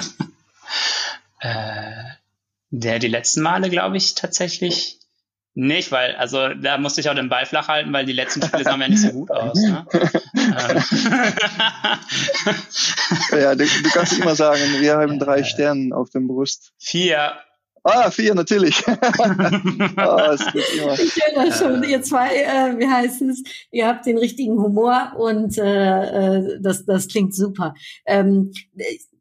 äh, 1.40 2.04
der, 2.70 2.98
die 2.98 3.08
letzten 3.08 3.42
Male, 3.42 3.70
glaube 3.70 3.96
ich, 3.96 4.14
tatsächlich 4.14 4.98
nicht, 5.54 5.90
weil, 5.90 6.14
also 6.16 6.54
da 6.54 6.78
musste 6.78 7.00
ich 7.00 7.10
auch 7.10 7.14
den 7.14 7.28
Ball 7.28 7.44
flach 7.44 7.66
halten, 7.66 7.92
weil 7.92 8.04
die 8.06 8.12
letzten 8.12 8.42
Spiele 8.42 8.62
sahen 8.62 8.80
ja 8.80 8.88
nicht 8.88 9.02
so 9.02 9.10
gut 9.10 9.30
aus. 9.30 9.60
Ne? 9.60 9.84
ja, 13.32 13.54
du, 13.56 13.64
du, 13.64 13.90
kannst 13.92 14.18
immer 14.20 14.36
sagen, 14.36 14.60
wir 14.78 14.96
haben 14.96 15.18
drei 15.18 15.42
Sterne 15.50 15.96
auf 15.96 16.10
dem 16.10 16.28
Brust. 16.28 16.72
Vier. 16.78 17.32
Ah, 17.90 18.10
vier, 18.10 18.34
natürlich. 18.34 18.82
oh, 18.86 18.92
Ich 20.94 21.16
höre 21.16 21.44
das 21.44 21.58
schon. 21.58 21.82
Ihr 21.84 22.02
zwei, 22.02 22.28
äh, 22.28 22.78
wie 22.78 22.86
heißt 22.86 23.22
es? 23.22 23.42
Ihr 23.70 23.86
habt 23.86 24.04
den 24.04 24.18
richtigen 24.18 24.58
Humor 24.62 25.12
und 25.16 25.56
äh, 25.58 26.36
äh, 26.36 26.60
das, 26.60 26.84
das 26.84 27.08
klingt 27.08 27.34
super. 27.34 27.74
Ähm, 28.06 28.52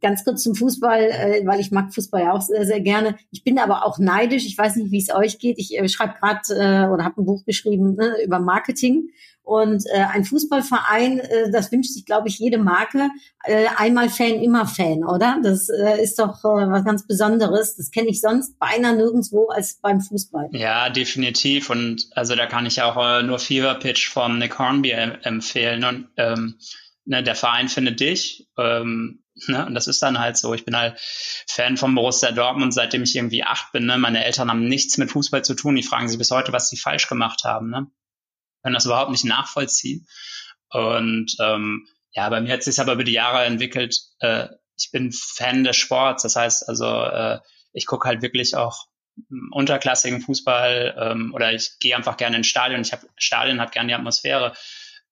ganz 0.02 0.24
kurz 0.24 0.44
zum 0.44 0.56
Fußball, 0.56 1.02
äh, 1.02 1.46
weil 1.46 1.60
ich 1.60 1.72
mag 1.72 1.94
Fußball 1.94 2.24
ja 2.24 2.34
auch 2.34 2.42
sehr, 2.42 2.66
sehr 2.66 2.82
gerne. 2.82 3.16
Ich 3.32 3.44
bin 3.44 3.60
aber 3.60 3.86
auch 3.86 4.00
neidisch. 4.00 4.46
Ich 4.46 4.58
weiß 4.58 4.76
nicht, 4.76 4.92
wie 4.92 5.02
es 5.02 5.14
euch 5.14 5.40
geht. 5.40 5.58
Ich 5.60 5.78
äh, 5.78 5.88
schreibe 5.88 6.16
gerade 6.20 6.42
äh, 6.50 6.88
oder 6.92 7.06
habe 7.06 7.22
ein 7.22 7.26
Buch 7.26 7.46
geschrieben 7.46 7.96
ne, 7.96 8.16
über 8.24 8.40
Marketing 8.40 9.10
und 9.48 9.86
äh, 9.94 10.00
ein 10.00 10.26
Fußballverein, 10.26 11.20
äh, 11.20 11.52
das 11.52 11.72
wünscht 11.72 11.94
sich, 11.94 12.06
glaube 12.06 12.28
ich, 12.28 12.38
jede 12.38 12.58
Marke. 12.58 13.10
Äh, 13.46 13.68
einmal 13.78 14.10
Fan, 14.10 14.42
immer 14.42 14.68
Fan, 14.68 15.06
oder? 15.06 15.40
Das 15.42 15.70
äh, 15.70 16.04
ist 16.04 16.20
doch 16.20 16.44
äh, 16.44 16.70
was 16.70 16.84
ganz 16.84 17.08
Besonderes. 17.08 17.78
Das 17.78 17.90
kenne 17.92 18.10
ich 18.10 18.20
sonst 18.20 18.60
beinahe 18.60 18.98
nirgendwo 18.98 19.48
als 19.48 19.80
beim 19.82 20.02
Fußball. 20.02 20.50
Ja, 20.52 20.90
definitiv. 20.90 21.70
Und 21.70 22.10
also 22.12 22.36
da 22.36 22.46
kann 22.46 22.66
ich 22.66 22.82
auch 22.82 22.98
äh, 22.98 23.24
nur 23.24 23.40
Fever 23.40 23.76
Pitch 23.76 24.10
vom 24.10 24.38
Nick 24.38 24.60
Hornby 24.60 24.92
empfehlen. 24.92 25.86
Und 25.86 26.10
ähm, 26.18 26.58
ne, 27.06 27.24
der 27.24 27.36
Verein 27.36 27.70
findet 27.70 28.02
dich. 28.02 28.50
Ähm, 28.58 29.24
Ne? 29.46 29.68
Und 29.68 29.76
das 29.76 29.86
ist 29.86 30.02
dann 30.02 30.18
halt 30.18 30.36
so. 30.36 30.56
Ich 30.56 30.66
bin 30.66 30.76
halt 30.76 31.00
Fan 31.48 31.78
von 31.78 31.94
Borussia 31.94 32.32
Dortmund, 32.32 32.74
seitdem 32.74 33.04
ich 33.04 33.16
irgendwie 33.16 33.44
acht 33.44 33.72
bin. 33.72 33.86
Ne? 33.86 34.00
Meine 34.00 34.26
Eltern 34.26 34.50
haben 34.50 34.68
nichts 34.68 34.98
mit 34.98 35.12
Fußball 35.12 35.46
zu 35.46 35.54
tun. 35.54 35.76
Die 35.76 35.84
fragen 35.84 36.10
sich 36.10 36.18
bis 36.18 36.32
heute, 36.32 36.54
was 36.54 36.70
sie 36.70 36.78
falsch 36.78 37.08
gemacht 37.08 37.44
haben. 37.44 37.70
Ne? 37.70 37.86
Können 38.62 38.74
das 38.74 38.86
überhaupt 38.86 39.12
nicht 39.12 39.26
nachvollziehen. 39.26 40.08
Und 40.70 41.36
ähm, 41.40 41.88
ja, 42.12 42.30
bei 42.30 42.42
mir 42.42 42.54
hat 42.54 42.64
sich 42.64 42.80
aber 42.80 42.94
über 42.94 43.04
die 43.04 43.14
Jahre 43.14 43.46
entwickelt. 43.46 43.96
Äh, 44.20 44.48
ich 44.78 44.92
bin 44.92 45.12
Fan 45.12 45.64
des 45.64 45.76
Sports, 45.76 46.24
das 46.24 46.36
heißt 46.36 46.68
also, 46.68 46.86
äh, 46.86 47.40
ich 47.74 47.86
gucke 47.86 48.08
halt 48.08 48.22
wirklich 48.22 48.56
auch 48.56 48.86
hm, 49.30 49.52
unterklassigen 49.52 50.22
Fußball 50.22 50.96
ähm, 51.00 51.34
oder 51.34 51.54
ich 51.54 51.80
gehe 51.80 51.96
einfach 51.96 52.18
gerne 52.18 52.38
ins 52.38 52.48
Stadion. 52.48 52.82
Ich 52.82 52.92
habe 52.92 53.08
Stadion 53.18 53.62
hat 53.62 53.72
gerne 53.72 53.88
die 53.90 53.96
Atmosphäre. 53.96 54.54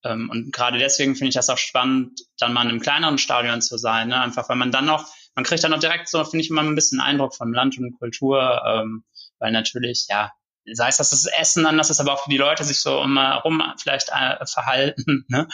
Ähm, 0.03 0.29
und 0.29 0.51
gerade 0.51 0.77
deswegen 0.77 1.15
finde 1.15 1.29
ich 1.29 1.35
das 1.35 1.49
auch 1.49 1.57
spannend, 1.57 2.19
dann 2.37 2.53
mal 2.53 2.63
in 2.63 2.69
einem 2.69 2.79
kleineren 2.79 3.17
Stadion 3.17 3.61
zu 3.61 3.77
sein. 3.77 4.09
Ne? 4.09 4.19
Einfach, 4.19 4.47
weil 4.49 4.55
man 4.55 4.71
dann 4.71 4.85
noch, 4.85 5.05
man 5.35 5.43
kriegt 5.43 5.63
dann 5.63 5.73
auch 5.73 5.79
direkt 5.79 6.07
so, 6.09 6.23
finde 6.23 6.43
ich, 6.43 6.49
immer 6.49 6.61
ein 6.61 6.75
bisschen 6.75 7.01
Eindruck 7.01 7.35
von 7.35 7.53
Land 7.53 7.77
und 7.77 7.97
Kultur, 7.97 8.61
ähm, 8.65 9.03
weil 9.39 9.51
natürlich, 9.51 10.05
ja, 10.09 10.31
sei 10.73 10.87
es, 10.87 10.97
dass 10.97 11.11
das 11.11 11.25
Essen 11.25 11.65
anders 11.65 11.89
ist, 11.89 11.99
aber 11.99 12.13
auch 12.13 12.27
wie 12.27 12.31
die 12.31 12.37
Leute 12.37 12.63
sich 12.63 12.79
so 12.81 13.01
immer 13.01 13.35
rum 13.37 13.61
vielleicht 13.81 14.09
äh, 14.09 14.45
verhalten. 14.45 15.25
Ne? 15.27 15.47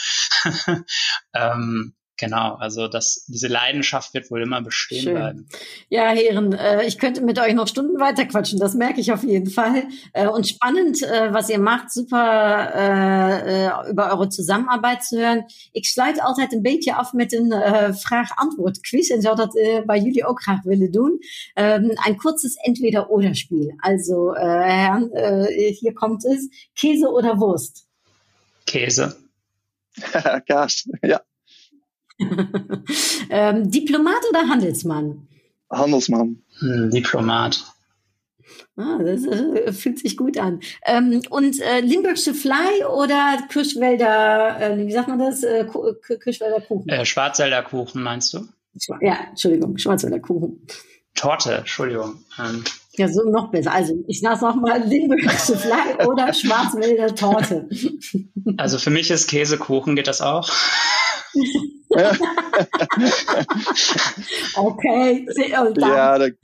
ähm, 1.34 1.94
Genau, 2.22 2.54
also 2.54 2.88
das, 2.88 3.26
diese 3.28 3.48
Leidenschaft 3.48 4.14
wird 4.14 4.30
wohl 4.30 4.44
immer 4.44 4.62
bestehen 4.62 5.02
Schön. 5.02 5.16
bleiben. 5.16 5.48
Ja, 5.90 6.10
Herren, 6.10 6.54
äh, 6.54 6.86
ich 6.86 7.00
könnte 7.00 7.22
mit 7.22 7.40
euch 7.40 7.56
noch 7.56 7.68
Stunden 7.68 8.00
weiter 8.00 8.26
quatschen, 8.28 8.60
das 8.60 8.76
merke 8.76 9.02
ich 9.02 9.12
auf 9.12 9.24
jeden 9.24 9.50
Fall. 9.50 9.86
Äh, 10.14 10.28
und 10.28 10.48
spannend, 10.48 11.02
äh, 11.02 11.34
was 11.34 11.50
ihr 11.50 11.58
macht, 11.58 11.92
super 11.92 12.74
äh, 12.76 13.66
äh, 13.66 13.90
über 13.90 14.12
eure 14.12 14.30
Zusammenarbeit 14.30 15.04
zu 15.04 15.18
hören. 15.18 15.46
Ich 15.74 15.92
sluit 15.92 16.22
altijd 16.22 16.54
een 16.54 16.62
beetje 16.62 16.96
af 16.96 17.14
met 17.14 17.34
een 17.34 17.52
äh, 17.52 17.92
Vraag-Antwort-Quiz 17.92 19.10
en 19.10 19.24
zou 19.24 19.36
dat 19.36 19.56
äh, 19.56 19.82
bei 19.88 19.98
jullie 19.98 20.28
ook 20.28 20.44
graag 20.44 20.62
willen 20.64 20.92
doen. 20.92 21.20
Ähm, 21.56 21.92
ein 22.06 22.18
kurzes 22.18 22.56
Entweder-Oder-Spiel. 22.64 23.74
Also, 23.80 24.36
äh, 24.36 24.42
Herren, 24.42 25.12
äh, 25.14 25.74
hier 25.74 25.96
kommt 25.96 26.24
es. 26.26 26.52
Käse 26.76 27.10
oder 27.10 27.40
Wurst? 27.40 27.88
Käse. 28.68 29.18
Kaas, 30.48 30.88
ja. 31.02 31.20
ähm, 33.30 33.70
Diplomat 33.70 34.22
oder 34.30 34.48
Handelsmann? 34.48 35.28
Handelsmann. 35.72 36.42
Hm, 36.60 36.90
Diplomat. 36.92 37.64
Ah, 38.78 39.00
das 39.00 39.26
äh, 39.26 39.74
fühlt 39.74 40.00
sich 40.00 40.18
gut 40.18 40.38
an. 40.38 40.62
Ähm, 40.86 41.22
und 41.30 41.60
äh, 41.62 41.82
Limburgsche 41.82 42.34
Fly 42.34 42.86
oder 42.86 43.38
Kirschwälder, 43.50 44.60
äh, 44.60 44.78
wie 44.86 44.92
sagt 44.92 45.08
man 45.08 45.20
das? 45.20 45.44
Äh, 45.44 45.66
Kirschwälder 46.24 46.62
Kuchen? 46.62 46.90
Äh, 46.90 47.06
Schwarzwälder 47.06 47.64
Kuchen, 47.64 48.02
meinst 48.02 48.34
du? 48.34 48.48
Ja, 49.02 49.18
Entschuldigung, 49.30 49.78
Schwarzwälder 49.78 50.20
Kuchen. 50.20 50.66
Torte, 51.16 51.56
Entschuldigung. 51.56 52.24
Ähm. 52.40 52.64
Ja, 52.94 53.08
so 53.08 53.24
noch 53.30 53.52
besser. 53.52 53.72
Also 53.72 54.04
ich 54.08 54.20
sage 54.20 54.44
noch 54.46 54.56
mal 54.56 54.84
Limburgische 54.84 55.58
Fly 55.58 56.06
oder 56.06 56.34
Schwarzwälder 56.42 57.16
Torte. 57.16 57.70
Also 58.58 58.78
für 58.80 58.90
mich 58.90 59.10
ist 59.12 59.30
Käsekuchen, 59.30 59.96
geht 59.96 60.08
das 60.08 60.22
auch? 60.22 60.50
okay. 64.56 65.26
Ja, 65.78 66.18
de, 66.18 66.38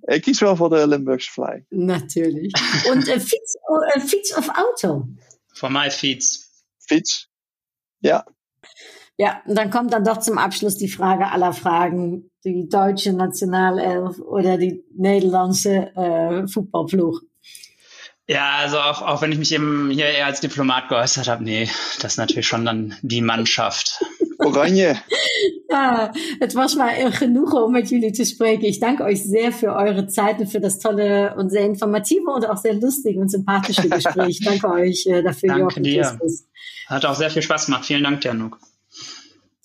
ik 0.00 0.22
kies 0.22 0.40
wel 0.40 0.56
voor 0.56 0.70
de 0.70 0.88
Limburgse 0.88 1.30
Fly. 1.30 1.64
Natürlich. 1.70 2.52
Und 2.90 3.08
äh, 3.08 3.20
Fiets, 3.20 3.54
äh, 3.94 4.00
Fiets 4.00 4.36
of 4.36 4.48
Auto? 4.48 5.06
Voor 5.52 5.70
mij 5.72 5.90
fiets. 5.90 6.50
Fiets, 6.78 7.30
ja. 7.98 8.24
Ja, 9.16 9.40
und 9.46 9.56
dann 9.56 9.70
kommt 9.70 9.92
dann 9.92 10.04
doch 10.04 10.18
zum 10.18 10.38
Abschluss 10.38 10.76
die 10.76 10.88
Frage 10.88 11.30
aller 11.30 11.52
Fragen. 11.52 12.30
Die 12.44 12.68
deutsche 12.68 13.12
Nationalelf 13.12 14.18
oder 14.18 14.58
die 14.58 14.84
niederländische 14.96 15.94
äh, 15.96 16.46
Fußballploeg? 16.48 17.22
Ja, 18.26 18.56
also 18.58 18.78
auch, 18.78 19.02
auch 19.02 19.22
wenn 19.22 19.32
ich 19.32 19.38
mich 19.38 19.52
eben 19.52 19.90
hier 19.90 20.06
eher 20.06 20.26
als 20.26 20.40
Diplomat 20.40 20.88
geäußert 20.88 21.28
habe, 21.28 21.44
nee, 21.44 21.68
das 22.00 22.12
ist 22.12 22.18
natürlich 22.18 22.46
schon 22.46 22.64
dann 22.64 22.94
die 23.02 23.20
Mannschaft. 23.20 24.02
Oranje. 24.38 24.96
Ja, 25.70 26.12
es 26.38 26.54
war 26.54 26.72
mal 26.76 27.10
genug, 27.10 27.52
um 27.52 27.72
mit 27.72 27.90
jullie 27.90 28.12
zu 28.12 28.24
sprechen. 28.24 28.64
Ich 28.64 28.78
danke 28.78 29.02
euch 29.02 29.24
sehr 29.24 29.50
für 29.50 29.74
eure 29.74 30.06
Zeit 30.06 30.38
und 30.38 30.46
für 30.46 30.60
das 30.60 30.78
tolle 30.78 31.34
und 31.36 31.50
sehr 31.50 31.64
informative 31.64 32.30
und 32.30 32.48
auch 32.48 32.58
sehr 32.58 32.74
lustige 32.74 33.18
und 33.18 33.28
sympathische 33.28 33.88
Gespräch. 33.88 34.40
danke 34.44 34.68
euch 34.68 35.04
äh, 35.06 35.22
dafür, 35.22 35.48
danke 35.48 35.62
Jochen 35.62 35.82
dir. 35.82 36.18
Hat 36.86 37.04
auch 37.04 37.16
sehr 37.16 37.30
viel 37.30 37.42
Spaß 37.42 37.66
gemacht. 37.66 37.86
Vielen 37.86 38.04
Dank, 38.04 38.22
Januk. 38.24 38.58